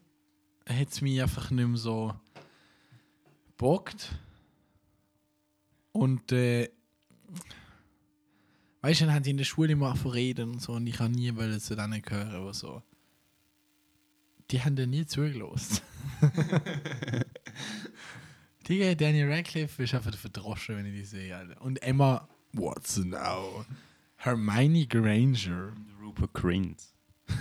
hat 0.66 0.88
es 0.92 1.02
mich 1.02 1.22
einfach 1.22 1.52
nicht 1.52 1.68
mehr 1.68 1.78
so 1.78 2.14
bockt. 3.58 4.18
Und 5.96 6.34
äh, 6.34 6.70
weißt 8.82 9.00
du, 9.00 9.06
dann 9.06 9.16
haben 9.16 9.24
die 9.24 9.30
in 9.30 9.38
der 9.38 9.46
Schule 9.46 9.72
immer 9.72 9.96
verreden 9.96 10.52
und 10.52 10.62
so 10.62 10.74
und 10.74 10.86
ich 10.88 11.00
habe 11.00 11.14
nie 11.14 11.34
wollen 11.38 11.58
zu 11.62 11.74
denen 11.74 12.02
gehören 12.02 12.36
oder 12.36 12.54
so. 12.54 12.84
Die 14.52 14.62
haben 14.62 14.76
dir 14.76 14.88
nie 14.88 15.06
zugelassen. 15.06 15.80
Digga, 18.68 18.94
Daniel 18.94 19.32
Radcliffe 19.32 19.84
ist 19.84 19.96
einfach 19.96 20.12
der 20.12 20.20
Verdrosche, 20.20 20.76
wenn 20.76 20.86
ich 20.86 20.96
die 20.96 21.06
sehe. 21.06 21.34
Alter. 21.34 21.62
Und 21.62 21.82
Emma 21.82 22.28
Watson 22.52 23.16
auch. 23.16 23.64
Hermione 24.18 24.88
Granger. 24.88 25.72
Rupert 26.02 26.34
Grint. 26.34 26.84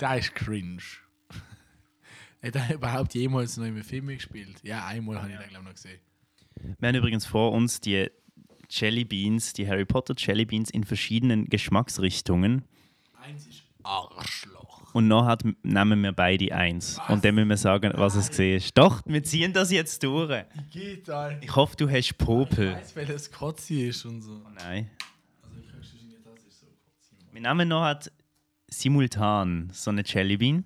Da 0.00 0.14
ist 0.14 0.34
cringe. 0.34 0.82
Hat 2.42 2.56
er 2.56 2.74
überhaupt 2.74 3.14
jemals 3.14 3.56
noch 3.58 3.66
in 3.66 3.74
einem 3.74 3.84
Film 3.84 4.06
gespielt? 4.08 4.58
Ja, 4.62 4.86
einmal 4.86 5.20
habe 5.20 5.30
ich 5.30 5.38
den, 5.38 5.48
glaube 5.50 5.62
ich, 5.62 5.68
noch 5.68 5.74
gesehen. 5.74 6.00
Wir 6.78 6.88
haben 6.88 6.94
übrigens 6.96 7.26
vor 7.26 7.52
uns 7.52 7.80
die 7.80 8.08
Jelly 8.70 9.04
Beans, 9.04 9.52
die 9.52 9.66
Harry 9.68 9.84
Potter 9.84 10.14
Jelly 10.16 10.44
Beans 10.44 10.70
in 10.70 10.84
verschiedenen 10.84 11.46
Geschmacksrichtungen. 11.46 12.64
Eins 13.14 13.46
ist 13.46 13.62
Arschloch. 13.82 14.94
Und 14.94 15.06
nachher 15.08 15.38
nehmen 15.62 16.02
wir 16.02 16.12
beide 16.12 16.54
eins. 16.54 16.98
Und 17.08 17.24
dann 17.24 17.34
müssen 17.36 17.48
wir 17.48 17.56
sagen, 17.56 17.92
was 17.94 18.16
es 18.16 18.28
gesehen 18.28 18.56
ist. 18.56 18.76
Doch, 18.76 19.02
wir 19.06 19.22
ziehen 19.22 19.52
das 19.52 19.70
jetzt 19.70 20.02
durch. 20.02 20.44
Geht, 20.70 21.08
Alter? 21.08 21.42
Ich 21.42 21.54
hoffe, 21.54 21.76
du 21.76 21.88
hast 21.88 22.10
Ich 22.10 22.18
Popel. 22.18 22.74
weiß, 22.74 22.96
welches 22.96 23.30
Kotzi 23.30 23.88
ist 23.88 24.04
und 24.04 24.20
so. 24.22 24.42
Nein. 24.56 24.90
Also, 25.42 25.56
ich 25.58 26.02
nicht, 26.02 26.26
das 26.26 26.42
ist 26.44 26.60
so 26.60 26.66
Kotzi. 26.66 27.14
Wir 27.32 27.40
nehmen 27.40 27.68
nachher 27.68 28.00
simultan 28.68 29.70
so 29.72 29.90
eine 29.90 30.02
Jelly 30.04 30.36
Bean. 30.36 30.64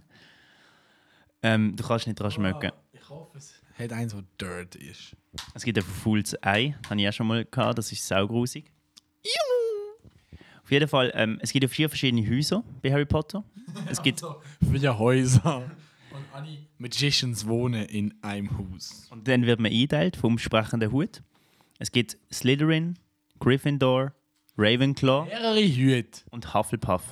Ähm, 1.42 1.76
du 1.76 1.84
kannst 1.84 2.06
nicht 2.06 2.18
dran 2.18 2.30
schmecken. 2.30 2.70
Ah, 2.72 2.82
Ich 2.92 3.08
hoffe, 3.10 3.36
es 3.36 3.54
hat 3.78 3.92
eins, 3.92 4.12
das 4.14 4.22
dirt 4.40 4.74
ist. 4.76 5.16
Es 5.54 5.64
gibt 5.64 5.78
ein 5.78 5.84
verfaultes 5.84 6.36
Ei, 6.42 6.74
habe 6.88 7.00
ich 7.00 7.08
auch 7.08 7.12
schon 7.12 7.26
mal 7.26 7.44
gehabt, 7.44 7.78
das 7.78 7.90
ist 7.92 8.06
saugrusig. 8.06 8.70
Auf 10.62 10.70
jeden 10.72 10.88
Fall, 10.88 11.12
ähm, 11.14 11.38
es 11.42 11.52
gibt 11.52 11.62
ja 11.62 11.68
vier 11.68 11.88
verschiedene 11.90 12.26
Häuser 12.28 12.64
bei 12.80 12.90
Harry 12.90 13.04
Potter. 13.04 13.44
Es 13.90 14.02
gibt, 14.02 14.18
So, 14.20 14.40
vier 14.72 14.98
Häuser. 14.98 15.56
Und 16.10 16.24
alle 16.32 16.56
Magicians 16.78 17.46
wohnen 17.46 17.84
in 17.86 18.14
einem 18.22 18.56
Haus. 18.56 19.06
und 19.10 19.28
dann 19.28 19.44
wird 19.44 19.60
man 19.60 19.70
eingeteilt 19.70 20.16
vom 20.16 20.38
sprechenden 20.38 20.90
Hut. 20.90 21.22
Es 21.78 21.92
gibt 21.92 22.16
Slytherin, 22.32 22.98
Gryffindor, 23.40 24.14
Ravenclaw 24.56 25.26
Mehrere 25.26 25.60
Hüte. 25.60 26.22
und 26.30 26.54
Hufflepuff. 26.54 27.02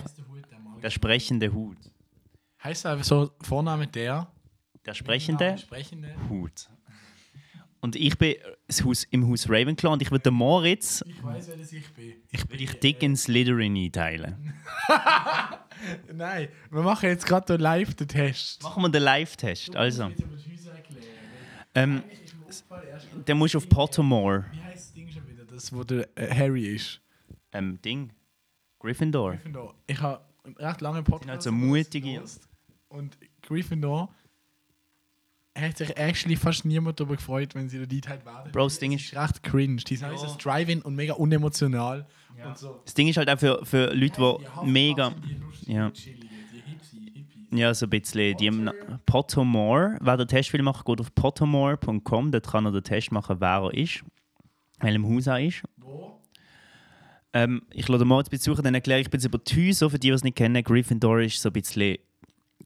Der 0.82 0.90
sprechende 0.90 1.52
Hut. 1.52 1.76
Heißt 2.64 2.86
einfach 2.86 3.04
so 3.04 3.32
Vorname 3.42 3.86
der? 3.86 4.32
Der 4.86 4.94
sprechende 4.94 5.44
Name 5.44 5.58
Sprechende. 5.58 6.14
Hut. 6.30 6.70
Und 7.82 7.96
ich 7.96 8.16
bin 8.16 8.36
das 8.68 8.84
Haus, 8.84 9.02
im 9.10 9.28
Haus 9.28 9.48
Ravenclaw 9.50 9.94
und 9.94 10.02
ich 10.02 10.10
würde 10.12 10.22
den 10.22 10.34
Moritz 10.34 11.02
Ich 11.04 11.22
weiß, 11.22 11.48
wer 11.48 11.56
das 11.56 11.72
ich 11.72 11.92
bin. 11.92 12.12
ich 12.30 12.48
will 12.48 12.56
dich 12.56 12.78
dick 12.78 13.02
in 13.02 13.16
Slytherin 13.16 13.76
einteilen. 13.76 14.54
Nein, 16.14 16.48
wir 16.70 16.82
machen 16.82 17.08
jetzt 17.08 17.26
gerade 17.26 17.58
den 17.58 18.06
Test. 18.06 18.62
Machen 18.62 18.84
wir 18.84 18.88
den 18.88 19.02
Live-Test. 19.02 19.74
Also, 19.74 20.12
ähm, 21.74 22.04
musst 23.34 23.54
du 23.54 23.58
auf 23.58 23.68
Pottermore. 23.68 24.44
Wie 24.52 24.62
heißt 24.62 24.76
das 24.76 24.92
Ding 24.92 25.10
schon 25.10 25.26
wieder? 25.28 25.44
Das, 25.44 25.72
wo 25.74 25.82
der 25.82 26.08
äh, 26.16 26.32
Harry 26.32 26.76
ist. 26.76 27.00
Ähm, 27.50 27.82
Ding. 27.82 28.12
Gryffindor. 28.78 29.32
Gryffindor. 29.32 29.74
Ich 29.88 30.00
habe 30.00 30.24
recht 30.56 30.80
langen 30.82 31.02
Podcast. 31.02 31.24
Sind 31.24 31.30
halt 31.32 31.42
so 31.42 31.52
mutige-. 31.52 32.22
Und 32.88 33.18
Gryffindor 33.42 34.14
hat 35.56 35.76
sich 35.76 35.96
actually 35.96 36.36
fast 36.36 36.64
niemand 36.64 36.98
darüber 36.98 37.16
gefreut, 37.16 37.54
wenn 37.54 37.68
sie 37.68 37.78
da 37.86 38.08
halt 38.10 38.24
werden. 38.24 38.52
Bro, 38.52 38.64
das 38.64 38.78
Ding 38.78 38.94
Es 38.94 39.02
ist- 39.04 39.16
recht 39.16 39.42
cringe. 39.42 39.76
Die 39.76 39.96
sind 39.96 40.08
alles 40.08 40.36
Drive-In 40.38 40.82
und 40.82 40.94
mega 40.94 41.14
unemotional. 41.14 42.06
Und 42.44 42.56
so. 42.58 42.80
Das 42.84 42.94
Ding 42.94 43.08
ist 43.08 43.16
halt 43.18 43.28
auch 43.28 43.38
für, 43.38 43.64
für 43.64 43.92
Leute, 43.94 44.14
die 44.16 44.20
Hufflepuff 44.22 44.64
mega. 44.64 45.10
die 45.66 45.72
Ja. 45.72 45.90
die. 45.90 46.18
Ja, 47.54 47.74
so 47.74 47.84
ein 47.84 47.90
bisschen. 47.90 48.34
Die 48.38 48.50
Pottermore. 49.04 49.98
Wer 50.00 50.16
den 50.16 50.26
Test 50.26 50.52
will 50.54 50.62
machen, 50.62 50.82
geht 50.86 51.00
auf 51.00 51.14
pottermore.com. 51.14 52.32
Dort 52.32 52.46
kann 52.48 52.64
er 52.64 52.72
den 52.72 52.82
Test 52.82 53.12
machen, 53.12 53.36
wer 53.40 53.48
er 53.64 53.74
ist. 53.74 54.02
Welchem 54.80 55.06
Haus 55.06 55.26
er 55.26 55.38
ist. 55.44 55.62
Wo? 55.76 56.18
Ähm, 57.34 57.62
ich 57.70 57.86
lade 57.88 58.06
mal 58.06 58.18
jetzt 58.20 58.30
besuchen, 58.30 58.62
dann 58.64 58.74
erkläre 58.74 59.00
ich 59.00 59.06
ein 59.08 59.10
bisschen 59.10 59.28
über 59.28 59.38
die 59.38 59.68
Häuser, 59.68 59.90
für 59.90 59.98
die, 59.98 60.08
die 60.08 60.14
es 60.14 60.24
nicht 60.24 60.36
kennen. 60.36 60.62
Gryffindor 60.64 61.20
ist 61.20 61.42
so 61.42 61.50
ein 61.50 61.52
bisschen 61.52 61.98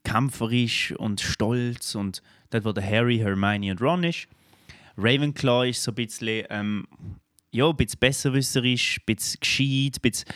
kämpferisch 0.04 0.92
und 0.92 1.20
stolz 1.20 1.94
und 1.96 2.22
dort, 2.50 2.64
wo 2.64 2.72
der 2.72 2.88
Harry, 2.88 3.18
Hermione 3.18 3.72
und 3.72 3.80
Ron 3.80 4.04
ist. 4.04 4.28
Ravenclaw 4.96 5.68
ist 5.68 5.82
so 5.82 5.90
ein 5.90 5.94
bisschen, 5.94 6.46
ähm, 6.50 6.86
ja, 7.50 7.68
ein 7.68 7.76
bisschen 7.76 8.00
besserwisserisch, 8.00 8.98
ein 8.98 9.14
bisschen 9.14 9.40
gescheit, 9.40 9.96
ein 9.96 10.02
bisschen 10.02 10.26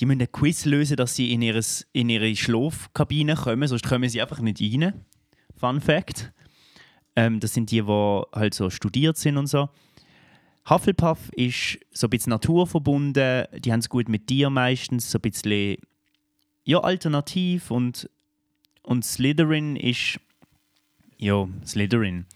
die 0.00 0.06
müssen 0.06 0.20
einen 0.20 0.32
Quiz 0.32 0.64
lösen, 0.64 0.96
dass 0.96 1.14
sie 1.14 1.32
in, 1.32 1.42
ihres, 1.42 1.86
in 1.92 2.08
ihre 2.08 2.34
Schlafkabine 2.34 3.34
kommen, 3.34 3.68
sonst 3.68 3.86
kommen 3.86 4.08
sie 4.08 4.22
einfach 4.22 4.40
nicht 4.40 4.60
rein. 4.60 5.04
Fun 5.56 5.80
Fact. 5.80 6.32
Ähm, 7.16 7.38
das 7.38 7.52
sind 7.52 7.70
die, 7.70 7.82
die 7.82 8.22
halt 8.32 8.54
so 8.54 8.70
studiert 8.70 9.18
sind 9.18 9.36
und 9.36 9.46
so. 9.46 9.68
Hufflepuff 10.68 11.30
ist 11.32 11.78
so 11.90 12.06
ein 12.06 12.10
bisschen 12.10 12.30
naturverbunden, 12.30 13.46
die 13.58 13.72
haben 13.72 13.80
es 13.80 13.88
gut 13.88 14.08
mit 14.08 14.30
dir 14.30 14.48
meistens, 14.48 15.10
so 15.10 15.18
ein 15.18 15.22
bisschen 15.22 15.76
ja, 16.64 16.78
alternativ 16.78 17.70
und, 17.70 18.08
und 18.82 19.04
Slytherin 19.04 19.76
ist 19.76 20.20
ja, 21.20 21.48
Slytherin. 21.66 22.26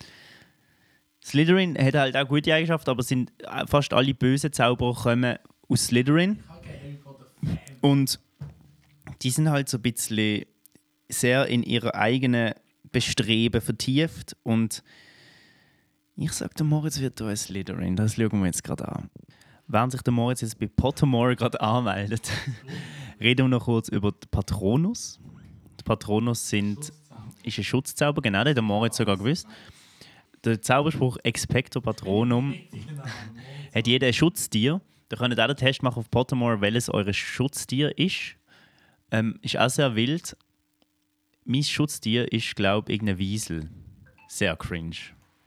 Slytherin 1.24 1.76
hat 1.78 1.94
halt 1.94 2.16
auch 2.16 2.28
gute 2.28 2.52
Eigenschaften, 2.52 2.90
aber 2.90 3.02
sind 3.02 3.32
äh, 3.42 3.66
fast 3.66 3.92
alle 3.94 4.14
bösen 4.14 4.52
Zauberer 4.52 4.94
kommen 4.94 5.38
aus 5.68 5.86
Slytherin. 5.86 6.38
Und 7.80 8.20
die 9.22 9.30
sind 9.30 9.48
halt 9.48 9.68
so 9.68 9.78
ein 9.78 9.82
bisschen 9.82 10.44
sehr 11.08 11.46
in 11.46 11.62
ihrer 11.62 11.94
eigenen 11.94 12.54
Bestreben 12.92 13.60
vertieft. 13.60 14.36
Und 14.42 14.82
ich 16.16 16.32
sage, 16.32 16.54
der 16.54 16.66
Moritz 16.66 17.00
wird 17.00 17.20
da 17.20 17.28
ein 17.28 17.36
Slytherin. 17.36 17.96
Das 17.96 18.14
schauen 18.14 18.40
wir 18.40 18.46
jetzt 18.46 18.64
gerade 18.64 18.86
an. 18.86 19.10
Während 19.66 19.92
sich 19.92 20.02
der 20.02 20.12
Moritz 20.12 20.42
jetzt 20.42 20.58
bei 20.58 20.66
Pottermore 20.66 21.36
gerade 21.36 21.60
anmeldet, 21.60 22.30
reden 23.20 23.46
wir 23.46 23.48
noch 23.48 23.64
kurz 23.64 23.88
über 23.88 24.12
den 24.12 24.30
Patronus. 24.30 25.20
Die 25.80 25.84
Patronus 25.84 26.48
sind, 26.48 26.92
ist 27.44 27.58
ein 27.58 27.64
Schutzzauber, 27.64 28.22
genau, 28.22 28.44
der 28.44 28.62
Moritz 28.62 28.96
sogar 28.96 29.16
gewusst. 29.16 29.46
Der 30.44 30.60
Zauberspruch 30.60 31.16
Expecto 31.22 31.80
Patronum 31.80 32.54
hat 33.74 33.86
jeder 33.86 34.08
ein 34.08 34.12
Schutztier. 34.12 34.80
Da 35.08 35.16
könnt 35.16 35.34
ihr 35.34 35.42
auch 35.42 35.46
den 35.46 35.56
Test 35.56 35.82
machen 35.82 36.00
auf 36.00 36.10
Pottermore, 36.10 36.60
welches 36.60 36.90
eure 36.90 37.14
Schutztier 37.14 37.96
ist. 37.98 38.36
Ähm, 39.10 39.38
ist 39.42 39.58
auch 39.58 39.70
sehr 39.70 39.94
wild. 39.94 40.36
Mein 41.44 41.62
Schutztier 41.62 42.30
ist, 42.32 42.56
glaube 42.56 42.90
ich, 42.90 42.96
irgendein 42.96 43.18
Wiesel. 43.18 43.70
Sehr 44.28 44.56
cringe. 44.56 44.96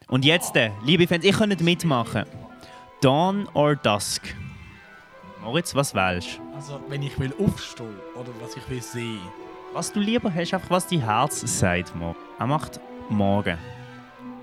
Und 0.07 0.25
jetzt, 0.25 0.55
äh, 0.55 0.71
liebe 0.83 1.05
Fans, 1.07 1.25
ihr 1.25 1.33
könnt 1.33 1.61
mitmachen. 1.61 2.23
Dawn 3.01 3.47
or 3.53 3.75
Dusk? 3.75 4.35
Moritz, 5.41 5.75
was 5.75 5.93
wählst 5.93 6.37
du? 6.37 6.55
Also, 6.55 6.81
wenn 6.87 7.03
ich 7.03 7.17
will 7.19 7.33
aufstehen 7.39 7.95
oder 8.15 8.29
was 8.41 8.55
ich 8.55 8.69
will 8.69 8.81
sehen. 8.81 9.19
Was 9.77 9.91
du 9.91 9.99
lieber 9.99 10.33
hast, 10.33 10.55
einfach 10.55 10.71
was 10.71 10.87
dein 10.87 11.01
Herz 11.01 11.39
sagt, 11.59 11.95
Mo. 11.95 12.15
Er 12.39 12.47
macht 12.47 12.79
morgen. 13.09 13.59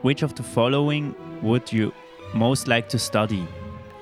Which 0.05 0.23
of 0.23 0.33
the 0.37 0.45
following 0.45 1.13
would 1.43 1.73
you 1.73 1.91
most 2.35 2.69
like 2.69 2.89
to 2.91 2.99
study? 2.99 3.45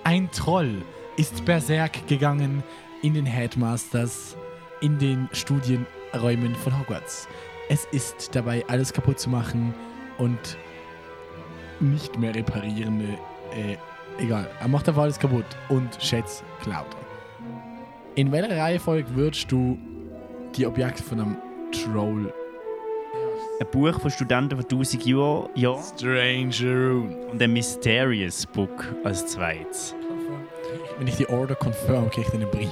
Ein 0.04 0.30
Troll 0.30 0.82
ist 1.16 1.42
berserk 1.46 2.06
gegangen 2.06 2.62
in 3.00 3.14
den 3.14 3.24
Headmasters, 3.24 4.36
in 4.82 4.98
den 4.98 5.26
Studienräumen 5.32 6.54
von 6.54 6.78
Hogwarts. 6.78 7.26
Es 7.70 7.86
ist 7.92 8.36
dabei, 8.36 8.62
alles 8.68 8.92
kaputt 8.92 9.18
zu 9.18 9.30
machen 9.30 9.72
und 10.18 10.58
nicht 11.80 12.18
mehr 12.18 12.34
reparierende. 12.34 13.08
Äh, 13.56 13.78
egal, 14.22 14.50
er 14.60 14.68
macht 14.68 14.86
einfach 14.86 15.04
alles 15.04 15.18
kaputt 15.18 15.46
und 15.70 15.96
Schätze 15.98 16.44
klaut 16.62 16.88
er. 16.90 18.16
In 18.16 18.30
welcher 18.30 18.54
Reihenfolge 18.54 19.14
würdest 19.14 19.50
du 19.50 19.78
die 20.52 20.66
Objekte 20.66 21.02
von 21.02 21.20
einem 21.20 21.36
Troll 21.72 22.32
Ein 23.60 23.66
Buch 23.70 24.00
von 24.00 24.10
Studenten 24.10 24.56
von 24.58 24.64
1000 24.64 25.06
Jahren 25.06 25.48
ja, 25.54 25.76
Stranger 25.80 26.88
Room. 26.88 27.16
und 27.30 27.42
ein 27.42 27.52
Mysterious 27.52 28.46
Book 28.46 28.94
als 29.04 29.26
zweites. 29.26 29.94
Wenn 30.98 31.06
ich 31.06 31.16
die 31.16 31.28
Order 31.28 31.54
confirm, 31.54 32.10
kriege 32.10 32.26
ich 32.28 32.34
einen 32.34 32.50
Brief. 32.50 32.70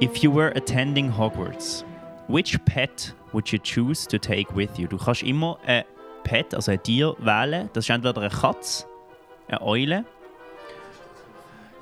If 0.00 0.16
you 0.16 0.34
were 0.34 0.54
attending 0.56 1.16
Hogwarts, 1.16 1.84
which 2.28 2.58
pet 2.64 3.14
would 3.32 3.48
you 3.52 3.58
choose 3.58 4.06
to 4.08 4.18
take 4.18 4.54
with 4.54 4.70
you? 4.76 4.88
Du 4.88 4.96
kannst 4.96 5.22
immer 5.22 5.58
ein 5.64 5.84
Pet, 6.24 6.54
also 6.54 6.72
ein 6.72 6.82
Tier, 6.82 7.14
wählen. 7.18 7.70
Das 7.72 7.84
ist 7.84 7.90
entweder 7.90 8.20
eine 8.20 8.30
Katze, 8.30 8.86
eine 9.48 9.62
Eule. 9.62 10.04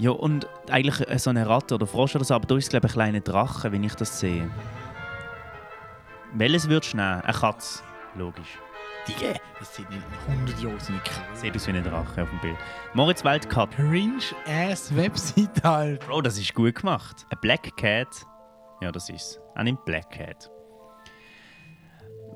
Ja, 0.01 0.13
und 0.13 0.49
eigentlich 0.71 1.07
äh, 1.11 1.19
so 1.19 1.29
eine 1.29 1.47
Ratte 1.47 1.75
oder 1.75 1.87
Frosch 1.87 2.17
oder 2.17 2.25
so, 2.25 2.33
aber 2.33 2.47
da 2.47 2.57
ist 2.57 2.71
glaube 2.71 2.87
ich 2.87 2.93
ein 2.93 2.95
kleiner 2.95 3.21
Drache, 3.21 3.71
wenn 3.71 3.85
ich 3.85 3.95
das 3.95 4.19
sehe. 4.19 4.51
Welches 6.33 6.71
würdest 6.71 6.95
du 6.95 6.97
nehmen? 6.97 7.21
Eine 7.21 7.33
Katze, 7.35 7.83
logisch. 8.15 8.59
Digga, 9.07 9.35
das 9.59 9.77
sieht 9.77 9.87
in 9.91 10.03
100 10.33 10.59
Jahren 10.63 10.81
so 10.81 10.93
eine 10.95 11.03
Sieht 11.35 11.55
aus 11.55 11.67
wie 11.67 11.73
ein 11.73 11.85
Drache 11.85 12.23
auf 12.23 12.31
dem 12.31 12.41
Bild. 12.41 12.57
Moritz 12.95 13.23
wählt 13.23 13.51
Katze. 13.51 13.77
Cringe-ass 13.77 14.97
Webseite, 14.97 15.63
Alter. 15.69 16.07
Bro, 16.07 16.23
das 16.23 16.39
ist 16.39 16.55
gut 16.55 16.77
gemacht. 16.77 17.27
Ein 17.29 17.39
Black 17.43 17.77
Cat. 17.77 18.09
Ja, 18.81 18.91
das 18.91 19.11
ist. 19.11 19.39
Er 19.55 19.65
nimmt 19.65 19.85
Black 19.85 20.11
Cat. 20.13 20.51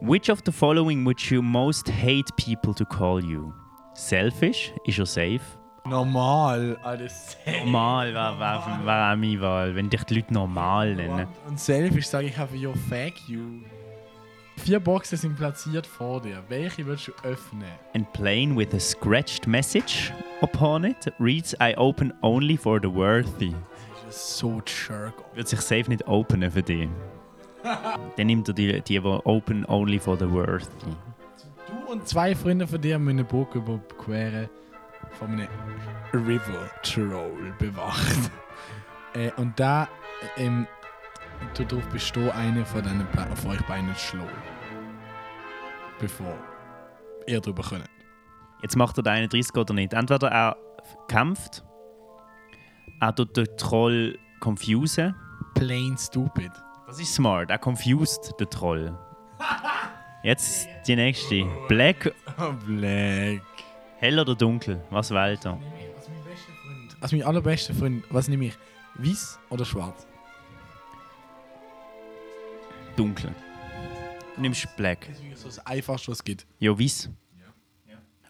Which 0.03 0.29
of 0.29 0.41
the 0.45 0.53
following 0.53 1.03
would 1.07 1.21
you 1.31 1.41
most 1.41 1.89
hate 1.89 2.31
people 2.37 2.75
to 2.75 2.85
call 2.85 3.25
you? 3.25 3.55
Selfish? 3.95 4.71
Ist 4.85 4.99
er 4.99 5.07
safe? 5.07 5.64
Normal, 5.87 6.79
alles 6.83 7.37
Normal 7.47 8.15
wäre 8.15 8.39
wär, 8.39 8.87
wär 8.87 9.13
auch 9.13 9.17
meine 9.17 9.41
Wahl, 9.43 9.75
wenn 9.75 9.91
dich 9.91 10.03
die 10.05 10.15
Leute 10.15 10.33
normal 10.33 10.95
nennen. 10.95 11.27
Und 11.47 11.61
selfish 11.61 12.07
sage 12.07 12.29
ich 12.29 12.39
einfach, 12.39 12.55
yo, 12.57 12.73
fuck 12.89 13.29
you. 13.29 13.61
Vier 14.57 14.81
Boxen 14.81 15.19
sind 15.19 15.37
platziert 15.37 15.87
vor 15.87 16.23
dir. 16.23 16.43
Welche 16.49 16.87
würdest 16.87 17.09
du 17.09 17.13
öffnen? 17.29 17.69
And 17.95 18.11
plain 18.15 18.57
with 18.57 18.73
a 18.73 18.81
scratched 18.81 19.47
message 19.47 20.11
upon 20.41 20.85
it 20.85 21.13
reads 21.21 21.55
I 21.61 21.75
open 21.77 22.15
only 22.23 22.57
for 22.57 22.81
the 22.81 22.91
worthy. 22.91 23.53
Das 24.07 24.17
ist 24.17 24.39
so 24.39 24.63
jerk. 24.65 25.13
Wird 25.35 25.49
sich 25.49 25.61
safe 25.61 25.91
nicht 25.91 26.09
openen 26.09 26.51
für 26.51 26.63
dich. 26.63 26.89
Dann 28.17 28.27
nimmt 28.27 28.49
er 28.49 28.55
die, 28.55 28.81
die, 28.81 28.81
die 28.81 29.01
open 29.01 29.67
only 29.67 29.99
for 29.99 30.17
the 30.17 30.31
worthy. 30.31 30.97
Du 31.67 31.93
und 31.93 32.09
zwei 32.09 32.35
Freunde 32.35 32.67
von 32.67 32.81
dir 32.81 32.99
müssen 32.99 33.19
eine 33.19 33.25
Burg 33.25 33.55
überqueren 33.55 34.49
von 35.19 35.33
einem 35.33 35.49
River 36.13 36.71
Troll 36.83 37.53
bewacht. 37.59 38.31
äh, 39.15 39.31
und 39.37 39.59
da 39.59 39.89
ähm, 40.37 40.67
du 41.57 41.65
darauf 41.65 41.87
bestehen, 41.89 42.31
einen 42.31 42.65
von, 42.65 42.83
diesen 42.83 43.07
Be- 43.13 43.37
von 43.37 43.51
euch 43.53 43.63
beiden 43.67 43.95
zu 43.95 44.01
schlagen. 44.01 44.29
Bevor 45.99 46.35
ihr 47.27 47.41
drüber 47.41 47.63
könnt. 47.63 47.89
Jetzt 48.63 48.77
macht 48.77 48.97
er 48.99 49.03
den 49.03 49.13
31 49.13 49.55
oder 49.57 49.75
nicht. 49.75 49.93
Entweder 49.93 50.29
er 50.31 50.57
kämpft, 51.09 51.65
er 53.01 53.15
tut 53.15 53.37
den 53.37 53.47
Troll 53.57 54.19
confusen. 54.41 55.15
Plain 55.55 55.97
stupid. 55.99 56.51
Das 56.87 56.99
ist 57.01 57.15
smart, 57.15 57.51
er 57.51 57.59
confused 57.59 58.33
den 58.41 58.51
Troll. 58.51 58.99
Jetzt 60.23 60.69
die 60.87 60.97
nächste. 60.97 61.45
Black, 61.69 62.15
Black. 62.67 63.43
Hell 63.99 64.19
oder 64.19 64.35
dunkel? 64.35 64.83
Was 64.91 65.11
wählt 65.11 65.45
er? 65.45 65.53
Als 65.97 66.09
mein 66.09 66.25
bester 66.25 66.53
Freund. 66.53 66.97
Als 67.01 67.13
mein 67.13 67.23
allerbester 67.23 67.75
Freund, 67.75 68.05
was 68.11 68.29
nehme 68.29 68.47
ich? 68.47 68.55
Weiß 68.97 69.39
oder 69.51 69.65
schwarz? 69.65 70.07
Dunkel. 72.97 73.35
Du 74.37 74.41
nimmst 74.41 74.69
Black. 74.77 75.07
Das 75.09 75.19
ist 75.19 75.41
so 75.43 75.49
das 75.49 75.67
Einfachste, 75.67 76.11
was 76.11 76.19
es 76.19 76.25
gibt. 76.25 76.47
Ja, 76.59 76.79
weiß. 76.79 77.11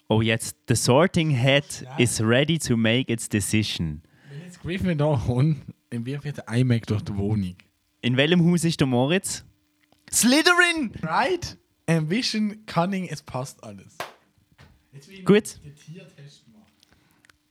Oh, 0.09 0.20
jetzt. 0.20 0.57
The 0.68 0.74
sorting 0.74 1.31
head 1.31 1.87
is 1.98 2.20
ready 2.20 2.59
to 2.59 2.77
make 2.77 3.11
its 3.11 3.29
decision. 3.29 4.03
Jetzt 4.44 4.61
Gryffindor 4.61 5.29
und 5.29 5.62
dann 5.90 6.05
wird 6.05 6.46
ein 6.48 6.61
iMac 6.61 6.87
durch 6.87 7.03
die 7.03 7.16
Wohnung. 7.16 7.57
In 8.03 8.16
welchem 8.16 8.44
Haus 8.50 8.64
ist 8.64 8.81
der 8.81 8.87
Moritz? 8.87 9.44
Slytherin! 10.12 10.92
Right? 11.03 11.57
Ambition, 11.88 12.64
Cunning, 12.66 13.09
es 13.09 13.22
passt 13.22 13.64
alles. 13.64 13.96
Jetzt 14.95 15.09
will 15.09 15.19
ich 15.19 15.25
Gut. 15.25 15.61
den 15.65 15.75
Tiertest 15.75 16.45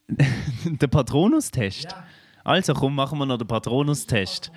machen. 0.66 0.78
der 0.80 0.88
Patronus-Test. 0.88 1.84
Ja. 1.84 2.08
Also 2.44 2.74
komm, 2.74 2.96
machen 2.96 3.20
wir 3.20 3.26
noch 3.26 3.38
den 3.38 3.48
Patronus-Test. 3.48 4.52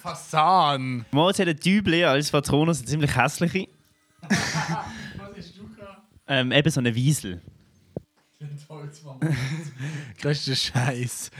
Fasan. 0.00 1.04
Moritz 1.12 1.38
hat 1.38 1.48
einen 1.48 1.58
Dübel 1.58 2.04
als 2.04 2.30
Patronus, 2.30 2.78
eine 2.78 2.86
ziemlich 2.88 3.16
hässliche. 3.16 3.68
Was 4.28 4.30
hast 5.36 5.58
du 5.58 5.68
gehabt? 5.74 6.02
Ähm, 6.26 6.50
eben 6.52 6.70
so 6.70 6.80
eine 6.80 6.94
Wiesel. 6.94 7.40
Das 10.22 10.38
ist 10.38 10.48
der 10.48 10.54
Scheiß. 10.54 11.30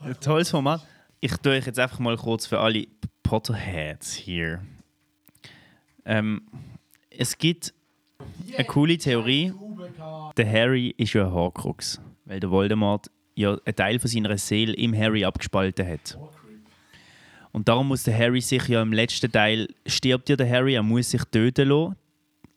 Ein 0.00 0.20
tolles 0.20 0.50
Format. 0.50 0.86
Ich 1.20 1.32
tue 1.36 1.52
euch 1.52 1.66
jetzt 1.66 1.78
einfach 1.78 1.98
mal 1.98 2.16
kurz 2.16 2.46
für 2.46 2.58
alle 2.60 2.86
Potterheads 3.22 4.14
hier. 4.14 4.64
Ähm, 6.04 6.42
es 7.10 7.36
gibt 7.38 7.74
eine 8.56 8.64
coole 8.66 8.98
Theorie. 8.98 9.52
Der 10.36 10.50
Harry 10.50 10.94
ist 10.96 11.12
ja 11.12 11.26
ein 11.26 11.32
Horcrux, 11.32 12.00
weil 12.24 12.40
der 12.40 12.50
Voldemort 12.50 13.10
ja 13.34 13.58
einen 13.64 13.76
Teil 13.76 13.98
von 13.98 14.08
seiner 14.08 14.36
Seele 14.38 14.74
im 14.74 14.96
Harry 14.96 15.24
abgespalten 15.24 15.86
hat. 15.86 16.18
Und 17.52 17.68
darum 17.68 17.88
muss 17.88 18.04
der 18.04 18.16
Harry 18.16 18.40
sich 18.40 18.68
ja 18.68 18.80
im 18.82 18.92
letzten 18.92 19.30
Teil 19.30 19.68
stirbt 19.86 20.28
ja 20.28 20.36
der 20.36 20.48
Harry, 20.48 20.74
er 20.74 20.82
muss 20.82 21.10
sich 21.10 21.24
töten 21.24 21.68
lassen, 21.68 21.96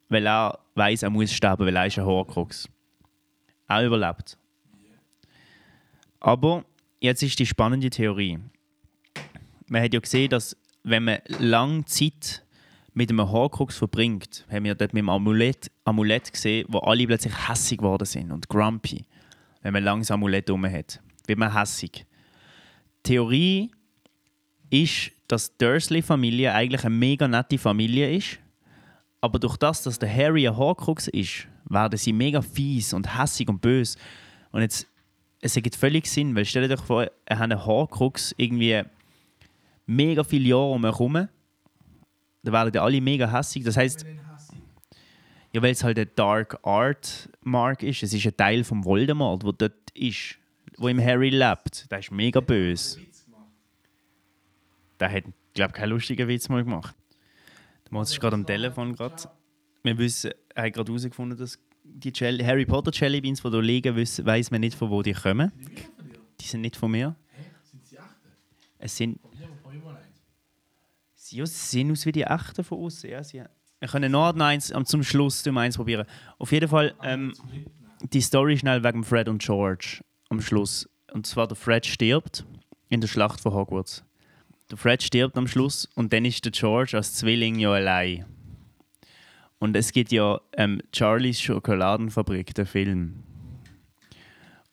weil 0.10 0.28
er 0.28 0.60
weiß, 0.76 1.04
er 1.04 1.10
muss 1.10 1.32
sterben, 1.32 1.65
weil 1.65 1.76
er 1.76 1.88
ist 1.88 1.97
ein 1.97 2.06
Horcrux. 2.06 2.69
Er 3.67 3.86
überlebt. 3.86 4.38
Aber 6.19 6.63
jetzt 6.99 7.23
ist 7.23 7.39
die 7.39 7.45
spannende 7.45 7.89
Theorie. 7.89 8.39
Man 9.67 9.82
hat 9.82 9.93
ja 9.93 9.99
gesehen, 9.99 10.30
dass 10.30 10.56
wenn 10.84 11.06
man 11.06 11.19
lange 11.28 11.86
Zeit 11.86 12.43
mit 12.93 13.10
einem 13.10 13.29
Horcrux 13.29 13.77
verbringt, 13.77 14.45
haben 14.51 14.65
wir 14.65 14.75
dort 14.75 14.93
mit 14.93 15.01
dem 15.01 15.10
Amulett, 15.10 15.71
Amulett 15.84 16.32
gesehen, 16.32 16.65
wo 16.69 16.79
alle 16.79 17.08
plötzlich 17.08 17.34
hässig 17.47 17.79
geworden 17.79 18.06
sind 18.06 18.32
und 18.32 18.47
grumpy. 18.47 19.06
Wenn 19.62 19.73
man 19.73 19.84
lange 19.84 20.01
das 20.01 20.12
Amulett 20.12 20.49
um 20.49 20.65
hat, 20.65 21.01
wird 21.25 21.39
man 21.39 21.58
hässig. 21.58 22.06
Theorie 23.01 23.71
ist, 24.69 25.12
dass 25.27 25.51
die 25.51 25.65
Dursley-Familie 25.65 26.53
eigentlich 26.53 26.86
eine 26.86 26.95
mega 26.95 27.27
nette 27.27 27.58
Familie 27.58 28.15
ist, 28.15 28.39
aber 29.21 29.39
durch 29.39 29.58
das, 29.58 29.84
dass 29.84 29.99
der 29.99 30.13
Harry 30.13 30.47
ein 30.47 30.58
Horcrux 30.58 31.08
ist, 31.08 31.47
werden 31.69 31.97
sie 31.97 32.13
mega 32.13 32.41
fies 32.41 32.93
und 32.93 33.17
hässig 33.17 33.47
und 33.47 33.62
böse. 33.62 33.97
Und 34.51 34.62
jetzt, 34.62 34.88
es 35.41 35.56
ergibt 35.56 35.75
völlig 35.75 36.08
Sinn, 36.08 36.36
weil 36.36 36.45
stell 36.45 36.67
dir 36.67 36.77
vor, 36.77 37.08
er 37.25 37.39
hat 37.39 37.51
einen 37.51 37.65
Horcrux 37.65 38.36
irgendwie 38.38 38.84
mega 39.86 40.23
viele 40.23 40.49
Jahre 40.49 40.71
um 40.71 40.84
herum. 40.84 41.27
Da 42.43 42.51
werden 42.51 42.71
die 42.71 42.79
alle 42.79 42.99
mega 43.01 43.32
hässig. 43.32 43.63
Das 43.63 43.77
heißt, 43.77 44.06
ja, 45.53 45.62
weil 45.62 45.71
es 45.71 45.84
halt 45.84 45.97
ein 45.99 46.10
Dark 46.15 46.60
Art 46.63 47.29
Mark 47.41 47.84
ist. 47.84 48.03
Es 48.03 48.13
ist 48.13 48.25
ein 48.25 48.36
Teil 48.36 48.63
vom 48.63 48.84
Voldemort, 48.84 49.43
wo 49.43 49.51
dort 49.51 49.73
ist, 49.93 50.36
wo 50.77 50.88
im 50.88 50.99
Harry 50.99 51.29
lebt. 51.29 51.89
Der 51.91 51.99
ist 51.99 52.12
mega 52.12 52.39
böse. 52.41 52.99
Der 54.99 55.12
hat, 55.12 55.23
glaube 55.53 55.71
ich, 55.71 55.77
keinen 55.79 55.89
lustigen 55.89 56.27
Witz 56.27 56.49
mal 56.49 56.63
gemacht. 56.63 56.95
Der 57.86 57.93
Moritz 57.93 58.12
ist 58.12 58.19
gerade 58.19 58.36
am 58.36 58.45
Telefon 58.45 58.93
gerade. 58.95 59.23
Wir 59.84 59.97
wissen, 59.97 60.32
er 60.56 60.63
hat 60.65 60.73
gerade 60.73 60.91
herausgefunden, 60.91 61.38
dass 61.38 61.60
die 61.84 62.12
Jelly, 62.15 62.43
Harry 62.43 62.65
Potter 62.65 62.91
Jellybeans, 62.93 63.41
die 63.41 63.49
hier 63.49 63.62
liegen, 63.62 63.95
wissen- 63.95 64.25
weiss 64.25 64.49
man 64.51 64.62
nicht, 64.62 64.75
von 64.77 64.89
wo 64.89 65.01
die 65.01 65.13
kommen. 65.13 65.51
Die 66.39 66.45
sind 66.45 66.62
nicht 66.62 66.75
von 66.77 66.91
mir. 66.91 67.15
Es 68.79 68.95
sind, 68.97 69.19
sie 71.23 71.45
sehen 71.45 71.91
aus 71.91 72.05
wie 72.05 72.12
die 72.12 72.23
echten 72.23 72.63
von 72.63 72.79
außen. 72.79 73.09
Ja, 73.09 73.23
sie, 73.23 73.43
wir 73.79 73.88
können 73.88 74.12
noch 74.12 74.36
eins 74.36 74.73
zum 74.86 75.03
Schluss 75.03 75.45
um 75.47 75.57
eins 75.57 75.77
probieren. 75.77 76.05
Auf 76.38 76.51
jeden 76.51 76.67
Fall, 76.67 76.93
ähm, 77.01 77.33
die 78.12 78.21
Story 78.21 78.57
schnell 78.57 78.83
wegen 78.83 79.03
Fred 79.03 79.29
und 79.29 79.41
George 79.41 80.03
am 80.29 80.41
Schluss. 80.41 80.89
Und 81.13 81.25
zwar 81.25 81.47
der 81.47 81.55
Fred 81.55 81.86
stirbt 81.86 82.45
in 82.89 83.01
der 83.01 83.07
Schlacht 83.07 83.39
von 83.39 83.53
Hogwarts. 83.53 84.03
Der 84.69 84.77
Fred 84.77 85.01
stirbt 85.03 85.38
am 85.38 85.47
Schluss 85.47 85.88
und 85.95 86.12
dann 86.12 86.25
ist 86.25 86.43
der 86.43 86.51
George 86.51 86.97
als 86.97 87.15
Zwilling 87.15 87.59
ja 87.59 87.71
allein. 87.71 88.25
Und 89.59 89.77
es 89.77 89.93
gibt 89.93 90.12
ja 90.12 90.41
ähm, 90.57 90.81
Charlies 90.93 91.39
Schokoladenfabrik, 91.39 92.53
der 92.53 92.65
Film. 92.65 93.23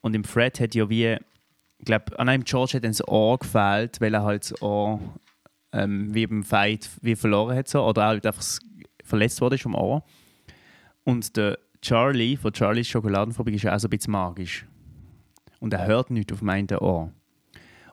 Und 0.01 0.15
im 0.15 0.25
Fred 0.25 0.59
hat 0.59 0.75
ja 0.75 0.89
wie, 0.89 1.17
ich 1.79 1.85
glaube, 1.85 2.19
an 2.19 2.29
einem 2.29 2.43
George 2.43 2.73
hat 2.75 2.85
das 2.85 3.07
Ohr 3.07 3.39
gefehlt, 3.39 4.01
weil 4.01 4.15
er 4.15 4.25
halt 4.25 4.51
das 4.51 4.63
Ohr 4.63 4.99
ähm, 5.73 6.15
wie 6.15 6.27
beim 6.27 6.43
Fight 6.43 6.91
wie 7.01 7.17
verloren 7.17 7.57
hat 7.57 7.69
so, 7.69 7.85
oder 7.85 8.09
auch 8.09 8.13
einfach 8.13 8.43
verletzt 9.05 9.41
wurde 9.41 9.59
vom 9.59 9.75
Ohr. 9.75 10.05
Und 11.05 11.37
der 11.37 11.59
Charlie 11.83 12.37
von 12.37 12.55
Charlies 12.55 12.89
Schokoladenfabrik 12.89 13.55
ist 13.55 13.67
auch 13.67 13.79
so 13.79 13.89
ein 13.89 13.91
bisschen 13.91 14.13
magisch. 14.13 14.67
Und 15.59 15.73
er 15.73 15.87
hört 15.87 16.11
nichts 16.11 16.33
auf 16.33 16.41
dem 16.41 16.49
einen 16.49 16.69
Ohr. 16.79 17.13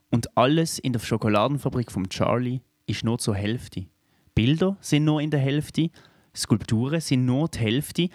Und 0.10 0.38
alles 0.38 0.80
in 0.80 0.94
der 0.94 1.00
Schokoladenfabrik 1.00 1.92
von 1.92 2.08
Charlie 2.10 2.62
ist 2.86 3.04
nur 3.04 3.20
zur 3.20 3.36
Hälfte. 3.36 3.88
Bilder 4.36 4.78
sind 4.82 5.04
nur 5.06 5.22
in 5.22 5.32
der 5.32 5.40
Hälfte, 5.40 5.90
Skulpturen 6.36 7.02
sind 7.02 7.26
nur 7.26 7.50
die 7.50 7.60
Hälfte. 7.60 8.10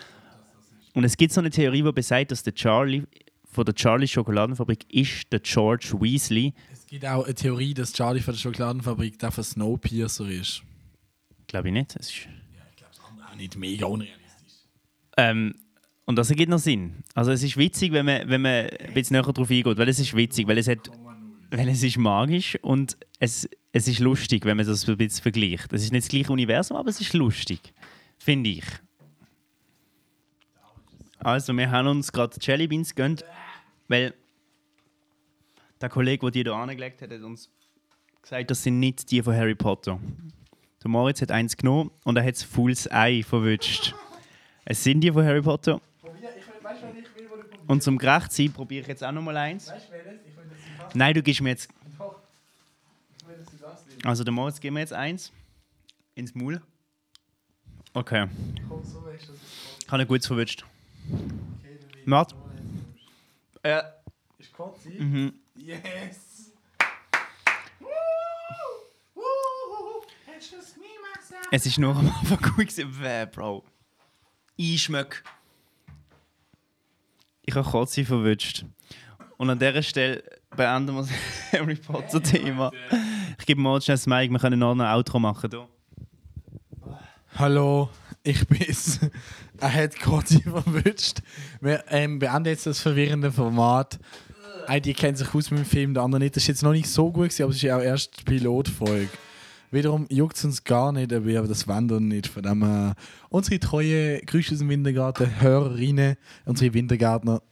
Und 0.95 1.05
es 1.05 1.17
gibt 1.17 1.33
so 1.33 1.41
eine 1.41 1.51
Theorie, 1.51 1.83
die 1.83 1.93
besagt, 1.93 2.31
dass 2.31 2.43
der 2.43 2.55
Charlie 2.55 3.03
von 3.45 3.65
der 3.65 3.75
Charlie 3.75 4.07
Schokoladenfabrik 4.07 4.87
ist 4.93 5.31
der 5.33 5.41
George 5.41 5.95
Weasley. 5.99 6.55
Es 6.93 7.01
gibt 7.01 7.07
auch 7.07 7.25
eine 7.25 7.35
Theorie, 7.35 7.73
dass 7.73 7.95
Charlie 7.95 8.21
von 8.21 8.35
der 8.35 8.39
Schokoladenfabrik 8.39 9.19
der 9.19 9.31
von 9.31 9.43
Snowpiercer 9.43 10.29
ist. 10.29 10.63
Glaube 11.47 11.69
ich 11.69 11.73
nicht. 11.73 11.97
Es 11.97 12.11
ist, 12.11 12.29
Auch 13.27 13.35
nicht 13.35 13.57
mega 13.57 13.87
unrealistisch. 13.87 14.67
ähm, 15.17 15.55
und 16.05 16.17
das 16.17 16.29
ergibt 16.29 16.51
noch 16.51 16.59
Sinn. 16.59 17.03
Also 17.15 17.31
es 17.31 17.43
ist 17.43 17.57
witzig, 17.57 17.93
wenn 17.93 18.05
man, 18.05 18.29
wenn 18.29 18.43
man 18.43 18.67
ein 18.69 18.93
bisschen 18.93 19.15
näher 19.15 19.23
darauf 19.23 19.51
eingeht, 19.51 19.79
weil 19.79 19.89
es 19.89 20.01
ist 20.01 20.15
witzig, 20.15 20.47
weil 20.47 20.59
es, 20.59 20.69
hat, 20.69 20.91
weil 21.51 21.67
es 21.71 21.83
ist 21.83 21.97
magisch 21.97 22.59
und 22.61 22.99
es, 23.19 23.49
es 23.73 23.89
ist 23.89 24.01
lustig, 24.01 24.45
wenn 24.45 24.59
man 24.59 24.67
das 24.67 24.87
ein 24.87 24.95
bisschen 24.99 25.23
vergleicht. 25.23 25.73
Es 25.73 25.85
ist 25.85 25.93
nicht 25.93 26.05
das 26.05 26.11
gleiche 26.11 26.31
Universum, 26.31 26.77
aber 26.77 26.91
es 26.91 27.01
ist 27.01 27.15
lustig, 27.15 27.73
finde 28.19 28.51
ich. 28.51 28.65
Also 31.21 31.55
wir 31.55 31.71
haben 31.71 31.87
uns 31.89 32.13
gerade 32.13 32.37
Jelly 32.39 32.67
Beans 32.67 32.95
gegönnt, 32.95 33.25
weil 33.89 34.13
der 35.83 35.91
Kollege, 35.91 36.31
der 36.31 36.31
die 36.31 36.43
hier 36.43 36.55
angelegt 36.55 37.03
hat, 37.03 37.11
hat 37.11 37.21
uns 37.23 37.51
gesagt, 38.23 38.51
das 38.51 38.63
sind 38.63 38.79
nicht 38.79 39.11
die 39.11 39.23
von 39.23 39.35
Harry 39.35 39.55
Potter. 39.55 39.99
Der 40.83 40.91
Moritz 40.91 41.21
hat 41.21 41.31
eins 41.31 41.57
genommen 41.57 41.91
und 42.05 42.17
er 42.17 42.25
hat 42.25 42.35
das 42.35 42.43
Fools 42.45 42.91
Ei 42.91 43.23
verwünscht. 43.23 43.95
Es 44.65 44.83
sind 44.83 45.01
die 45.01 45.11
von 45.13 45.25
Harry 45.25 45.43
Potter. 45.43 45.81
Und 47.67 47.83
zum 47.83 47.99
gerecht 47.99 48.33
sein, 48.33 48.53
probiere 48.53 48.83
ich 48.83 48.89
jetzt 48.89 49.05
auch 49.05 49.13
noch 49.13 49.23
mal 49.23 49.37
eins. 49.37 49.73
Nein, 50.95 51.15
du 51.15 51.23
gibst 51.23 51.41
mir 51.41 51.51
jetzt. 51.51 51.69
Also, 54.05 54.25
der 54.25 54.33
Moritz 54.33 54.61
gibt 54.61 54.75
mir 54.75 54.81
jetzt 54.81 54.93
eins. 54.93 55.33
Ins 56.15 56.35
Maul. 56.35 56.61
Okay. 57.95 58.27
Ich 59.89 60.09
gut 60.09 60.25
verwünscht. 60.25 60.65
Warte. 62.07 62.35
Äh, 63.63 63.83
Ist 64.39 64.53
Kotzi? 64.53 64.91
mhm. 64.99 65.33
Yes! 65.65 66.51
Es 71.53 71.67
ist 71.67 71.79
nur 71.79 71.95
am 71.95 72.09
Anfang 72.09 72.39
gut 72.57 72.69
gewesen. 72.69 73.01
Wäh, 73.01 73.27
Bro. 73.27 73.63
Einschmöck. 74.59 75.23
Ich 77.45 77.55
habe 77.55 77.69
Kotze 77.69 78.05
verwünscht. 78.05 78.65
Und 79.37 79.51
an 79.51 79.59
dieser 79.59 79.83
Stelle 79.85 80.25
beenden 80.57 80.97
wir 80.97 81.03
das 81.03 81.11
Harry 81.53 81.77
Potter-Thema. 81.77 82.73
Ich 83.39 83.47
gebe 83.47 83.61
mal 83.61 83.81
schnell 83.81 83.97
das 83.97 84.07
Mic, 84.09 84.33
wir 84.33 84.39
können 84.41 84.59
noch 84.59 84.73
ein 84.73 84.81
Outro 84.81 85.21
machen. 85.21 85.49
Da. 85.51 85.69
Hallo, 87.37 87.89
ich 88.25 88.47
bin's. 88.49 88.99
Er 89.61 89.73
hat 89.73 90.01
Kotzi 90.01 90.43
verwünscht. 90.43 91.23
Wir 91.61 91.85
ähm, 91.87 92.19
beenden 92.19 92.47
jetzt 92.47 92.67
das 92.67 92.81
verwirrende 92.81 93.31
Format. 93.31 94.01
Ein, 94.67 94.83
die 94.83 94.95
kennt 94.95 95.19
sich 95.19 95.35
aus 95.35 95.51
mit 95.51 95.61
dem 95.61 95.67
Film, 95.67 95.95
der 95.95 96.03
andere 96.03 96.21
nicht. 96.21 96.37
Das 96.37 96.43
ist 96.43 96.49
jetzt 96.49 96.63
noch 96.63 96.73
nicht 96.73 96.89
so 96.89 97.13
gut, 97.13 97.25
gewesen, 97.25 97.43
aber 97.43 97.51
es 97.51 97.57
ist 97.57 97.63
ja 97.63 97.77
auch 97.77 97.83
erst 97.83 98.21
die 98.21 98.25
Pilotfolge. 98.25 99.09
Wiederum 99.71 100.07
juckt 100.11 100.37
es 100.37 100.45
uns 100.45 100.65
gar 100.65 100.93
nicht, 100.93 101.13
aber 101.13 101.25
wir 101.25 101.43
das 101.43 101.67
wandern 101.67 102.07
nicht. 102.09 102.27
Von 102.27 102.43
dem 102.43 102.63
her, 102.63 102.95
unsere 103.31 103.59
treue 103.59 104.21
Grüße 104.21 104.53
aus 104.53 104.59
dem 104.59 104.69
Wintergarten, 104.69 105.41
Hörerinnen, 105.41 106.17
unsere 106.45 106.75
Wintergärtner. 106.75 107.43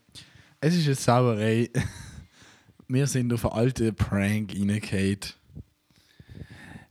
Es 0.61 0.77
ist 0.77 0.87
eine 0.87 0.95
Sauerei. 0.95 1.71
Wir 2.89 3.07
sind 3.07 3.33
auf 3.33 3.47
einen 3.47 3.55
alten 3.55 3.95
Prank 3.95 4.53
reingefallen. 4.53 5.21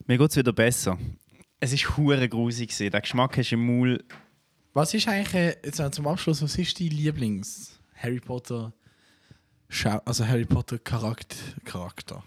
Mir 0.06 0.18
geht 0.18 0.30
es 0.30 0.36
wieder 0.36 0.52
besser. 0.52 0.98
Es 1.60 1.72
war 1.72 1.96
hure 1.96 2.28
grusig. 2.28 2.76
Der 2.76 3.00
Geschmack 3.00 3.36
du 3.36 3.54
im 3.54 3.66
Maul. 3.66 4.02
Was 4.72 4.94
ist 4.94 5.06
eigentlich, 5.06 5.34
äh, 5.34 5.56
jetzt 5.62 5.94
zum 5.94 6.08
Abschluss, 6.08 6.42
was 6.42 6.56
ist 6.56 6.80
dein 6.80 6.88
Lieblings-Harry 6.88 8.18
Potter, 8.18 8.72
Schau 9.72 9.98
also 10.04 10.26
Harry 10.26 10.44
Potter 10.44 10.78
Charakter? 10.80 11.36
Charakter? 11.64 12.24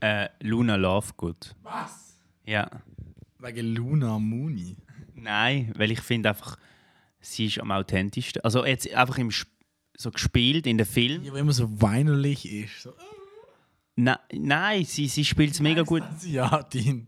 Äh, 0.00 0.28
Luna 0.40 0.74
Lovegood. 0.74 1.54
Was? 1.62 2.18
Ja. 2.44 2.68
Wegen 3.38 3.74
Luna 3.74 4.18
Mooney. 4.18 4.76
Nein, 5.14 5.72
weil 5.76 5.92
ich 5.92 6.00
finde 6.00 6.30
einfach, 6.30 6.56
sie 7.20 7.46
ist 7.46 7.60
am 7.60 7.70
authentischsten. 7.70 8.42
Also 8.42 8.66
jetzt 8.66 8.92
einfach 8.92 9.18
im 9.18 9.28
Sp 9.30 9.46
so 9.96 10.10
gespielt 10.10 10.66
in 10.66 10.78
den 10.78 10.86
Film. 10.86 11.22
Die, 11.22 11.30
die 11.30 11.38
immer 11.38 11.52
so 11.52 11.80
weinerlich 11.80 12.50
ist. 12.50 12.82
So, 12.82 12.92
Na, 13.94 14.18
nein, 14.32 14.84
sie, 14.84 15.06
sie 15.06 15.24
spielt 15.24 15.52
es 15.52 15.60
mega 15.60 15.82
gut. 15.82 16.02
Asiatin. 16.02 17.06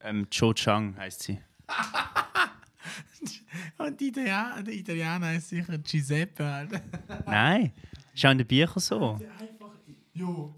Ähm, 0.00 0.28
Cho 0.30 0.54
Chang 0.54 0.96
heißt 0.96 1.24
sie. 1.24 1.38
Und 3.78 4.00
die 4.00 4.08
Italiener, 4.08 4.62
der 4.62 4.74
Italiener 4.74 5.34
ist 5.34 5.50
sicher 5.50 5.76
Giuseppe. 5.76 6.44
Alter. 6.44 6.80
Nein, 7.26 7.72
ist 8.14 8.24
auch 8.26 8.30
in 8.30 8.38
den 8.38 8.46
Büchern 8.46 8.80
so. 8.80 9.18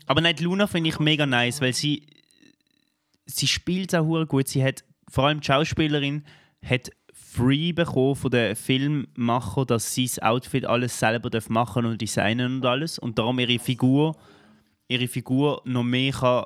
Aber 0.07 0.33
die 0.33 0.45
Luna 0.45 0.67
finde 0.67 0.91
ich 0.91 0.99
mega 0.99 1.27
nice, 1.27 1.61
weil 1.61 1.73
sie, 1.73 2.07
sie 3.27 3.47
spielt 3.47 3.95
auch 3.95 4.05
hure 4.05 4.27
gut. 4.27 4.49
Sie 4.49 4.65
hat, 4.65 4.85
vor 5.09 5.25
allem 5.25 5.41
die 5.41 5.47
Schauspielerin, 5.47 6.25
hat 6.65 6.91
free 7.13 7.73
bekommen 7.73 8.17
von 8.17 8.31
den 8.31 8.57
Filmmacher, 8.57 9.65
dass 9.65 9.95
sie 9.95 10.07
das 10.07 10.21
Outfit 10.21 10.65
alles 10.65 10.99
selber 10.99 11.31
machen 11.49 11.85
und 11.85 12.01
designen 12.01 12.57
und 12.57 12.67
alles. 12.67 12.99
Und 12.99 13.19
darum 13.19 13.39
ihre 13.39 13.59
Figur, 13.59 14.17
ihre 14.89 15.09
Figur 15.09 15.63
noch 15.65 15.85
mehr 15.85 16.13
kann 16.13 16.45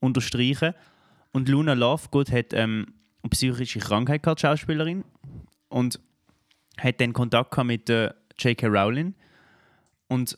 unterstreichen. 0.00 0.74
Und 1.32 1.48
Luna 1.48 1.74
Lovegood 1.74 2.32
hat 2.32 2.52
ähm, 2.52 2.94
eine 3.22 3.30
psychische 3.30 3.78
Krankheit 3.78 4.22
gehabt, 4.22 4.40
Schauspielerin. 4.40 5.04
Und 5.68 6.00
hat 6.78 7.00
dann 7.00 7.12
Kontakt 7.12 7.56
mit 7.64 7.88
der 7.88 8.16
J.K. 8.38 8.66
Rowling. 8.66 9.14
Und 10.10 10.36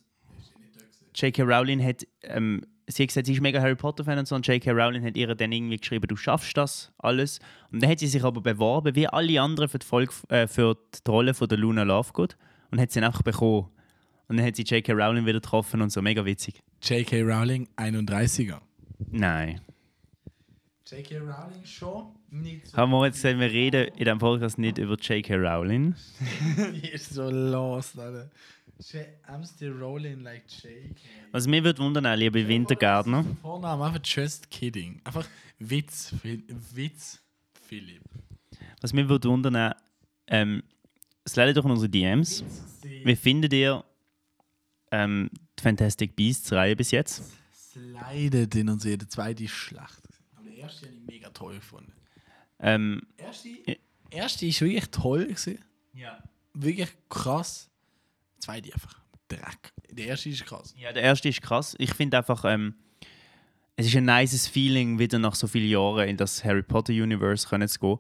J.K. 1.14 1.42
Rowling 1.42 1.82
hat, 1.82 2.06
ähm, 2.24 2.60
sie 2.86 3.04
hat 3.04 3.08
gesagt, 3.08 3.26
sie 3.26 3.32
ist 3.32 3.40
mega 3.40 3.58
Harry 3.60 3.74
Potter-Fan 3.74 4.18
und 4.18 4.28
so, 4.28 4.34
und 4.34 4.46
J.K. 4.46 4.70
Rowling 4.70 5.02
hat 5.02 5.16
ihr 5.16 5.34
dann 5.34 5.50
irgendwie 5.50 5.78
geschrieben, 5.78 6.06
du 6.06 6.16
schaffst 6.16 6.56
das 6.58 6.92
alles. 6.98 7.40
Und 7.70 7.82
dann 7.82 7.90
hat 7.90 7.98
sie 7.98 8.06
sich 8.06 8.22
aber 8.22 8.42
beworben, 8.42 8.94
wie 8.94 9.08
alle 9.08 9.40
anderen 9.40 9.70
für 9.70 9.78
die, 9.78 9.86
Folge, 9.86 10.12
äh, 10.28 10.46
für 10.46 10.76
die 10.76 11.10
Rolle 11.10 11.32
von 11.32 11.48
der 11.48 11.56
Luna 11.56 11.84
Lovegood 11.84 12.36
und 12.70 12.80
hat 12.80 12.92
sie 12.92 13.00
dann 13.00 13.08
einfach 13.08 13.22
bekommen. 13.22 13.70
Und 14.28 14.36
dann 14.36 14.46
hat 14.46 14.56
sie 14.56 14.62
J.K. 14.62 14.92
Rowling 14.92 15.24
wieder 15.24 15.40
getroffen 15.40 15.80
und 15.80 15.90
so, 15.90 16.02
mega 16.02 16.22
witzig. 16.22 16.62
J.K. 16.82 17.22
Rowling, 17.22 17.68
31er. 17.78 18.60
Nein. 19.10 19.62
J.K. 20.86 21.18
Rowling 21.18 21.64
schon 21.64 22.14
nicht. 22.30 22.76
Haben 22.76 22.90
wir 22.92 23.06
jetzt 23.06 23.22
gesagt, 23.22 23.38
wir 23.38 23.50
reden 23.50 23.88
in 23.88 24.04
diesem 24.04 24.18
Podcast 24.18 24.58
nicht 24.58 24.76
über 24.76 24.96
J.K. 24.96 25.36
Rowling. 25.36 25.94
Die 26.74 26.90
ist 26.90 27.14
so 27.14 27.30
lost, 27.30 27.98
Alter. 27.98 28.30
I'm 29.28 29.44
still 29.44 29.72
rolling 29.72 30.20
like 30.22 30.44
J.K. 30.48 30.96
Was 31.30 31.46
mich 31.46 31.62
würde 31.62 31.78
wundern, 31.82 32.18
liebe 32.18 32.46
Wintergärtner, 32.46 33.24
Vorname 33.40 33.84
einfach 33.84 34.00
just 34.04 34.50
kidding. 34.50 35.00
Einfach 35.04 35.26
Witz, 35.58 36.12
Phil- 36.20 36.42
Witz, 36.74 37.20
Philipp. 37.66 38.02
was 38.80 38.92
mich 38.92 39.08
würde 39.08 39.28
wundern, 39.28 39.74
ähm, 40.26 40.62
slidet 41.28 41.56
doch 41.56 41.64
in 41.64 41.70
unsere 41.70 41.88
DMs. 41.88 42.44
Wie 42.82 43.14
findet 43.16 43.52
ihr 43.52 43.84
ähm, 44.90 45.30
die 45.58 45.62
Fantastic 45.62 46.16
Beasts-Reihe 46.16 46.74
bis 46.76 46.90
jetzt? 46.90 47.22
Slidet 47.54 48.54
in 48.56 48.68
uns 48.68 48.84
jede 48.84 49.06
zweite 49.08 49.46
Schlacht. 49.48 50.02
Aber 50.34 50.44
der 50.44 50.56
erste 50.56 50.86
habe 50.86 50.96
ich 50.96 51.06
mega 51.06 51.30
toll 51.30 51.54
gefunden. 51.54 51.92
Ähm, 52.58 53.02
Erste, 53.16 53.48
erste 54.10 54.46
ist 54.46 54.60
wirklich 54.60 54.86
toll 54.90 55.26
gewesen. 55.26 55.58
ja. 55.94 56.22
Wirklich 56.54 56.90
krass. 57.08 57.70
Zweite 58.42 58.72
einfach 58.74 59.00
Dreck. 59.28 59.72
Der 59.90 60.06
erste 60.06 60.28
ist 60.28 60.44
krass. 60.44 60.74
ja, 60.76 60.92
der 60.92 61.02
erste 61.02 61.28
ist 61.28 61.40
krass. 61.40 61.74
Ich 61.78 61.94
finde 61.94 62.18
einfach, 62.18 62.44
ähm, 62.44 62.74
es 63.76 63.86
ist 63.86 63.96
ein 63.96 64.04
nices 64.04 64.48
Feeling, 64.48 64.98
wieder 64.98 65.18
nach 65.18 65.34
so 65.34 65.46
vielen 65.46 65.70
Jahren 65.70 66.08
in 66.08 66.16
das 66.16 66.44
Harry 66.44 66.62
Potter-Universe 66.62 67.48
können 67.48 67.68
zu 67.68 67.78
gehen. 67.78 67.98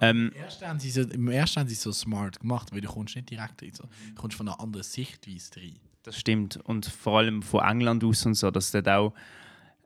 Ähm, 0.00 0.32
Im 0.34 0.42
ersten, 0.42 0.66
haben 0.66 0.78
sie 0.80 0.90
so, 0.90 1.02
Im 1.02 1.28
ersten 1.28 1.60
haben 1.60 1.68
sie 1.68 1.74
so 1.74 1.92
smart 1.92 2.40
gemacht, 2.40 2.72
weil 2.72 2.82
du 2.82 2.88
kommst 2.88 3.16
nicht 3.16 3.30
direkt 3.30 3.62
rein. 3.62 3.72
So. 3.72 3.84
Du 3.84 4.14
kommst 4.20 4.36
von 4.36 4.48
einer 4.48 4.60
anderen 4.60 4.82
Sichtweise 4.82 5.56
rein. 5.56 5.76
das 6.02 6.18
stimmt. 6.18 6.58
Und 6.64 6.86
vor 6.86 7.18
allem 7.18 7.42
von 7.42 7.64
England 7.64 8.04
aus 8.04 8.26
und 8.26 8.34
so, 8.34 8.50
dass 8.50 8.72
dort 8.72 8.88
auch. 8.88 9.14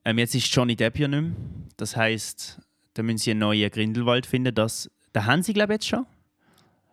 Ähm, 0.05 0.19
jetzt 0.19 0.35
ist 0.35 0.53
Johnny 0.53 0.75
Depp 0.75 0.99
ja 0.99 1.07
nicht 1.09 1.21
mehr. 1.21 1.33
Das 1.77 1.95
heisst, 1.95 2.61
da 2.95 3.03
müssen 3.03 3.19
sie 3.19 3.31
einen 3.33 3.41
neuen 3.41 3.71
Grindelwald 3.71 4.27
finden. 4.27 4.55
Das, 4.55 4.91
da 5.13 5.27
haben 5.27 5.43
sie, 5.43 5.53
glaube 5.53 5.75
ich, 5.75 5.77
jetzt 5.77 5.89
schon. 5.89 6.07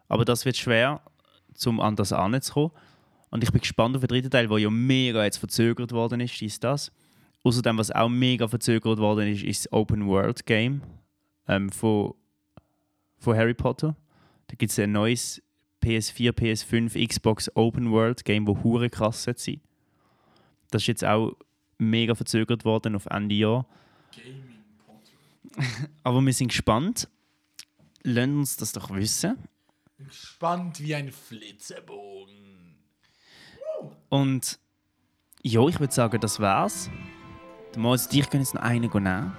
Aber 0.09 0.25
das 0.25 0.45
wird 0.45 0.57
schwer, 0.57 1.01
um 1.65 1.79
an 1.79 1.95
das 1.95 2.13
anzukommen. 2.13 2.71
Und 3.29 3.43
ich 3.43 3.51
bin 3.51 3.61
gespannt 3.61 3.95
auf 3.95 4.01
den 4.01 4.07
dritten 4.07 4.31
Teil, 4.31 4.47
der 4.47 4.57
ja 4.57 4.69
mega 4.69 5.23
jetzt 5.23 5.37
verzögert 5.37 5.91
worden 5.91 6.21
ist, 6.21 6.41
ist 6.41 6.63
das. 6.63 6.91
Außerdem, 7.43 7.77
was 7.77 7.91
auch 7.91 8.09
mega 8.09 8.47
verzögert 8.47 8.99
worden 8.99 9.27
ist, 9.27 9.43
ist 9.43 9.65
das 9.65 9.73
Open 9.73 10.07
World 10.07 10.45
Game 10.45 10.81
ähm, 11.47 11.69
von, 11.69 12.13
von 13.17 13.35
Harry 13.37 13.53
Potter. 13.53 13.95
Da 14.47 14.55
gibt 14.55 14.71
es 14.71 14.79
ein 14.79 14.91
neues 14.91 15.41
PS4, 15.83 16.31
PS5, 16.31 17.07
Xbox 17.07 17.51
Open 17.55 17.91
World 17.91 18.25
Game, 18.25 18.47
wo 18.47 18.61
hure 18.63 18.89
krass 18.89 19.23
sein. 19.23 19.61
Das 20.71 20.83
ist 20.83 20.87
jetzt 20.87 21.05
auch 21.05 21.35
mega 21.77 22.15
verzögert 22.15 22.65
worden 22.65 22.95
auf 22.95 23.05
Ende 23.07 23.35
Jahr. 23.35 23.65
Aber 26.03 26.21
wir 26.21 26.33
sind 26.33 26.49
gespannt. 26.49 27.07
Lasst 28.03 28.29
uns 28.29 28.57
das 28.57 28.71
doch 28.73 28.93
wissen. 28.93 29.37
Spannend 30.09 30.79
wie 30.79 30.95
ein 30.95 31.11
Flitzebogen. 31.11 32.16
Und 34.09 34.59
ja, 35.41 35.65
ich 35.67 35.79
würde 35.79 35.93
sagen, 35.93 36.19
das 36.19 36.39
war's. 36.39 36.89
Der 37.73 37.81
Moritz 37.81 38.05
und 38.07 38.13
ich 38.13 38.29
können 38.29 38.43
jetzt 38.43 38.53
noch 38.55 38.61
einen 38.61 38.89
nehmen. 38.91 39.33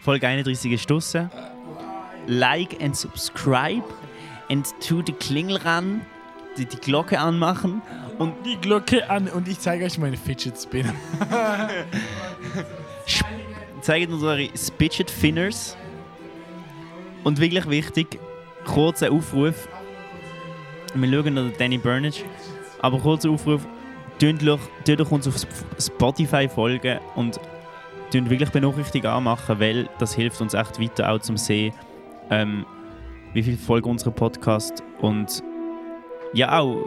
Folge 0.00 0.26
31 0.26 0.72
ist 0.72 0.90
draussen. 0.90 1.30
Like 2.26 2.82
and 2.82 2.96
subscribe. 2.96 3.84
Und 4.48 4.66
tu 4.80 5.02
die 5.02 5.12
Klingel 5.12 5.56
ran, 5.58 6.00
die, 6.56 6.66
die 6.66 6.76
Glocke 6.76 7.18
anmachen. 7.20 7.82
Und 8.18 8.34
Die 8.44 8.56
Glocke 8.56 9.08
an 9.08 9.28
und 9.28 9.48
ich 9.48 9.58
zeige 9.60 9.84
euch 9.84 9.96
meine 9.98 10.16
Fidget 10.16 10.60
Spinner. 10.60 10.94
zeigt 13.80 14.12
uns 14.12 14.22
eure 14.22 14.48
Spidget 14.56 15.10
Finners. 15.10 15.76
Und 17.24 17.38
wirklich 17.38 17.68
wichtig, 17.68 18.18
kurzer 18.64 19.10
Aufruf. 19.12 19.68
Wir 20.94 21.10
schauen 21.10 21.34
noch 21.34 21.50
Danny 21.56 21.78
Burnage. 21.78 22.24
Aber 22.80 22.98
kurzer 22.98 23.30
Aufruf, 23.30 23.66
doch 24.96 25.10
uns 25.10 25.26
auf 25.28 25.36
Sp- 25.40 25.50
Spotify 25.78 26.48
folgen 26.48 26.98
und 27.16 27.40
tun 28.12 28.28
wirklich 28.28 28.50
Benachrichtigungen 28.50 29.16
anmachen, 29.16 29.58
weil 29.60 29.88
das 29.98 30.14
hilft 30.14 30.40
uns 30.40 30.54
echt 30.54 30.80
weiter 30.80 31.10
auch 31.12 31.18
zum 31.20 31.36
sehen, 31.36 31.72
ähm, 32.30 32.66
wie 33.32 33.42
viel 33.42 33.56
folgen 33.56 33.90
unsere 33.90 34.10
Podcast 34.10 34.82
und 35.00 35.42
ja 36.32 36.58
auch 36.58 36.86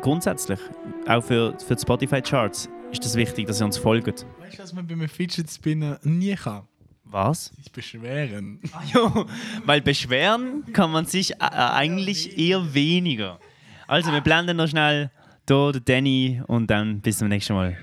grundsätzlich, 0.00 0.58
auch 1.06 1.22
für, 1.22 1.54
für 1.66 1.74
die 1.76 1.82
Spotify 1.82 2.20
Charts 2.22 2.68
ist 2.90 3.04
das 3.04 3.16
wichtig, 3.16 3.46
dass 3.46 3.60
ihr 3.60 3.64
uns 3.64 3.76
folgt. 3.78 4.24
Weißt 4.40 4.58
du, 4.58 4.62
was 4.62 4.72
man 4.72 4.86
bei 4.86 4.94
einem 4.94 5.08
Fidget 5.08 5.50
Spinner 5.50 5.98
nie 6.02 6.34
kann? 6.34 6.62
Was? 7.04 7.46
Sich 7.56 7.70
beschweren. 7.70 8.60
Jo, 8.94 9.26
weil 9.64 9.80
beschweren 9.82 10.64
kann 10.72 10.90
man 10.90 11.04
sich 11.06 11.32
äh, 11.32 11.36
eigentlich 11.40 12.36
eher 12.38 12.74
weniger. 12.74 13.38
Also, 13.86 14.10
wir 14.12 14.20
blenden 14.20 14.56
noch 14.56 14.66
schnell 14.68 15.10
da 15.46 15.72
den 15.72 15.84
Danny 15.84 16.42
und 16.46 16.68
dann 16.68 17.00
bis 17.00 17.18
zum 17.18 17.28
nächsten 17.28 17.54
Mal. 17.54 17.76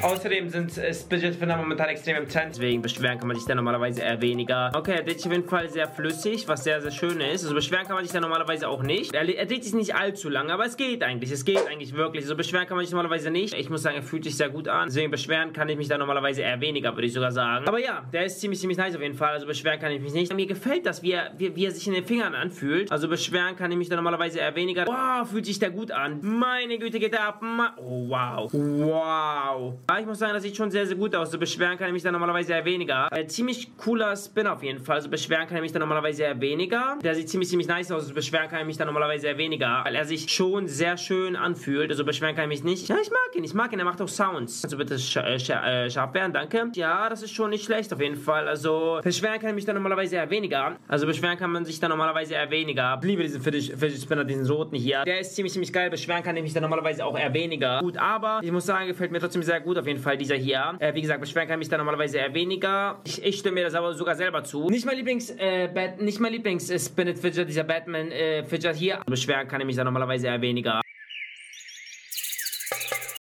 Außerdem 0.00 0.48
sind 0.48 0.78
äh, 0.78 0.94
Spidget-Finder 0.94 1.56
momentan 1.56 1.88
extrem 1.88 2.18
im 2.18 2.28
Trend, 2.28 2.50
deswegen 2.50 2.82
beschweren 2.82 3.18
kann 3.18 3.26
man 3.26 3.36
sich 3.36 3.46
da 3.46 3.56
normalerweise 3.56 4.00
eher 4.02 4.20
weniger. 4.20 4.70
Okay, 4.74 4.92
er 4.92 5.02
dreht 5.02 5.18
sich 5.18 5.26
auf 5.26 5.32
jeden 5.32 5.48
Fall 5.48 5.68
sehr 5.68 5.88
flüssig, 5.88 6.46
was 6.46 6.62
sehr, 6.62 6.80
sehr 6.80 6.92
schön 6.92 7.20
ist. 7.20 7.42
Also 7.42 7.54
beschweren 7.54 7.84
kann 7.84 7.96
man 7.96 8.04
sich 8.04 8.12
da 8.12 8.20
normalerweise 8.20 8.68
auch 8.68 8.84
nicht. 8.84 9.12
Er, 9.12 9.28
er 9.28 9.46
dreht 9.46 9.64
sich 9.64 9.74
nicht 9.74 9.96
allzu 9.96 10.28
lang, 10.28 10.50
aber 10.50 10.66
es 10.66 10.76
geht 10.76 11.02
eigentlich. 11.02 11.32
Es 11.32 11.44
geht 11.44 11.66
eigentlich 11.66 11.94
wirklich. 11.94 12.22
Also 12.22 12.36
beschweren 12.36 12.68
kann 12.68 12.76
man 12.76 12.86
sich 12.86 12.92
normalerweise 12.92 13.30
nicht. 13.30 13.54
Ich 13.54 13.70
muss 13.70 13.82
sagen, 13.82 13.96
er 13.96 14.02
fühlt 14.02 14.22
sich 14.22 14.36
sehr 14.36 14.50
gut 14.50 14.68
an. 14.68 14.86
Deswegen 14.86 15.10
beschweren 15.10 15.52
kann 15.52 15.68
ich 15.68 15.76
mich 15.76 15.88
da 15.88 15.98
normalerweise 15.98 16.42
eher 16.42 16.60
weniger, 16.60 16.94
würde 16.94 17.06
ich 17.08 17.12
sogar 17.12 17.32
sagen. 17.32 17.66
Aber 17.66 17.80
ja, 17.80 18.04
der 18.12 18.24
ist 18.26 18.40
ziemlich, 18.40 18.60
ziemlich 18.60 18.78
nice 18.78 18.94
auf 18.94 19.02
jeden 19.02 19.16
Fall. 19.16 19.32
Also 19.32 19.46
beschweren 19.46 19.80
kann 19.80 19.90
ich 19.90 20.00
mich 20.00 20.12
nicht. 20.12 20.32
Mir 20.32 20.46
gefällt 20.46 20.86
das, 20.86 21.02
wie 21.02 21.12
er, 21.12 21.32
wie, 21.38 21.56
wie 21.56 21.64
er 21.64 21.72
sich 21.72 21.88
in 21.88 21.94
den 21.94 22.04
Fingern 22.04 22.36
anfühlt. 22.36 22.92
Also 22.92 23.08
beschweren 23.08 23.56
kann 23.56 23.72
ich 23.72 23.76
mich 23.76 23.88
da 23.88 23.96
normalerweise 23.96 24.38
eher 24.38 24.54
weniger. 24.54 24.86
Wow, 24.86 25.28
fühlt 25.28 25.46
sich 25.46 25.58
der 25.58 25.70
gut 25.70 25.90
an. 25.90 26.20
Meine 26.22 26.78
Güte, 26.78 27.00
geht 27.00 27.14
der 27.14 27.24
ab. 27.24 27.42
Oh, 27.78 28.08
wow. 28.08 28.48
Wow. 28.52 29.74
Ich 29.96 30.04
muss 30.04 30.18
sagen, 30.18 30.34
das 30.34 30.42
sieht 30.42 30.54
schon 30.54 30.70
sehr, 30.70 30.86
sehr 30.86 30.96
gut 30.96 31.14
aus. 31.14 31.30
So 31.30 31.38
beschweren 31.38 31.78
kann 31.78 31.86
ich 31.86 31.94
mich 31.94 32.02
da 32.02 32.12
normalerweise 32.12 32.52
eher 32.52 32.64
weniger. 32.66 33.08
Äh, 33.10 33.26
ziemlich 33.26 33.74
cooler 33.78 34.14
Spin 34.16 34.46
auf 34.46 34.62
jeden 34.62 34.80
Fall. 34.80 34.96
Also 34.96 35.08
beschweren 35.08 35.48
kann 35.48 35.56
ich 35.56 35.62
mich 35.62 35.72
da 35.72 35.78
normalerweise 35.78 36.24
eher 36.24 36.38
weniger. 36.38 36.98
Der 37.02 37.14
sieht 37.14 37.30
ziemlich, 37.30 37.48
ziemlich 37.48 37.68
nice 37.68 37.90
aus. 37.90 38.02
Also 38.02 38.12
beschweren 38.12 38.50
kann 38.50 38.60
ich 38.60 38.66
mich 38.66 38.76
da 38.76 38.84
normalerweise 38.84 39.28
eher 39.28 39.38
weniger. 39.38 39.80
Weil 39.84 39.94
er 39.94 40.04
sich 40.04 40.28
schon 40.28 40.68
sehr 40.68 40.98
schön 40.98 41.36
anfühlt. 41.36 41.90
Also 41.90 42.04
beschweren 42.04 42.36
kann 42.36 42.50
ich 42.50 42.62
mich 42.62 42.64
nicht. 42.64 42.88
Ja, 42.90 42.96
ich 43.02 43.08
mag 43.10 43.34
ihn. 43.34 43.44
Ich 43.44 43.54
mag 43.54 43.72
ihn. 43.72 43.78
Er 43.78 43.86
macht 43.86 44.02
auch 44.02 44.08
Sounds. 44.08 44.62
Also 44.62 44.76
bitte 44.76 44.98
sch 44.98 45.16
äh, 45.16 45.38
sch 45.38 45.48
äh, 45.48 45.88
scharf 45.88 46.12
werden. 46.12 46.34
Danke. 46.34 46.70
Ja, 46.74 47.08
das 47.08 47.22
ist 47.22 47.32
schon 47.32 47.48
nicht 47.48 47.64
schlecht 47.64 47.90
auf 47.90 48.00
jeden 48.02 48.16
Fall. 48.16 48.46
Also 48.46 49.00
beschweren 49.02 49.40
kann 49.40 49.48
ich 49.48 49.54
mich 49.54 49.64
da 49.64 49.72
normalerweise 49.72 50.16
eher 50.16 50.28
weniger. 50.28 50.76
Also 50.86 51.06
beschweren 51.06 51.38
kann 51.38 51.50
man 51.50 51.64
sich 51.64 51.80
da 51.80 51.88
normalerweise 51.88 52.34
eher 52.34 52.50
weniger. 52.50 52.98
Ich 53.00 53.08
liebe 53.08 53.22
diesen 53.22 53.40
Fidget 53.40 53.78
Fidget 53.78 54.02
Spinner, 54.02 54.24
diesen 54.24 54.46
roten 54.50 54.76
hier. 54.76 55.04
Der 55.04 55.20
ist 55.20 55.34
ziemlich, 55.34 55.54
ziemlich 55.54 55.72
geil. 55.72 55.88
Beschweren 55.88 56.22
kann 56.22 56.36
ich 56.36 56.42
mich 56.42 56.52
da 56.52 56.60
normalerweise 56.60 57.06
auch 57.06 57.18
eher 57.18 57.32
weniger. 57.32 57.80
Gut, 57.80 57.96
aber 57.96 58.40
ich 58.42 58.52
muss 58.52 58.66
sagen, 58.66 58.86
gefällt 58.86 59.12
mir 59.12 59.20
trotzdem 59.20 59.42
sehr 59.42 59.62
gut 59.62 59.77
auf 59.78 59.86
jeden 59.86 60.00
Fall 60.00 60.16
dieser 60.16 60.36
hier. 60.36 60.76
Äh, 60.78 60.94
wie 60.94 61.02
gesagt, 61.02 61.20
beschweren 61.20 61.48
kann 61.48 61.58
ich 61.58 61.66
mich 61.66 61.68
da 61.68 61.78
normalerweise 61.78 62.18
eher 62.18 62.34
weniger. 62.34 63.00
Ich, 63.04 63.22
ich 63.22 63.38
stimme 63.38 63.56
mir 63.56 63.64
das 63.64 63.74
aber 63.74 63.94
sogar 63.94 64.14
selber 64.14 64.44
zu. 64.44 64.68
Nicht 64.68 64.86
mein 64.86 64.96
Lieblings, 64.96 65.30
äh, 65.30 65.68
Bat 65.72 66.00
nicht 66.00 66.20
mein 66.20 66.32
Lieblings 66.32 66.70
äh, 66.70 67.44
dieser 67.44 67.64
Batman 67.64 68.10
äh, 68.10 68.44
hier. 68.74 69.00
Beschweren 69.06 69.48
kann 69.48 69.60
ich 69.60 69.66
mich 69.66 69.76
da 69.76 69.84
normalerweise 69.84 70.26
eher 70.26 70.40
weniger. 70.40 70.80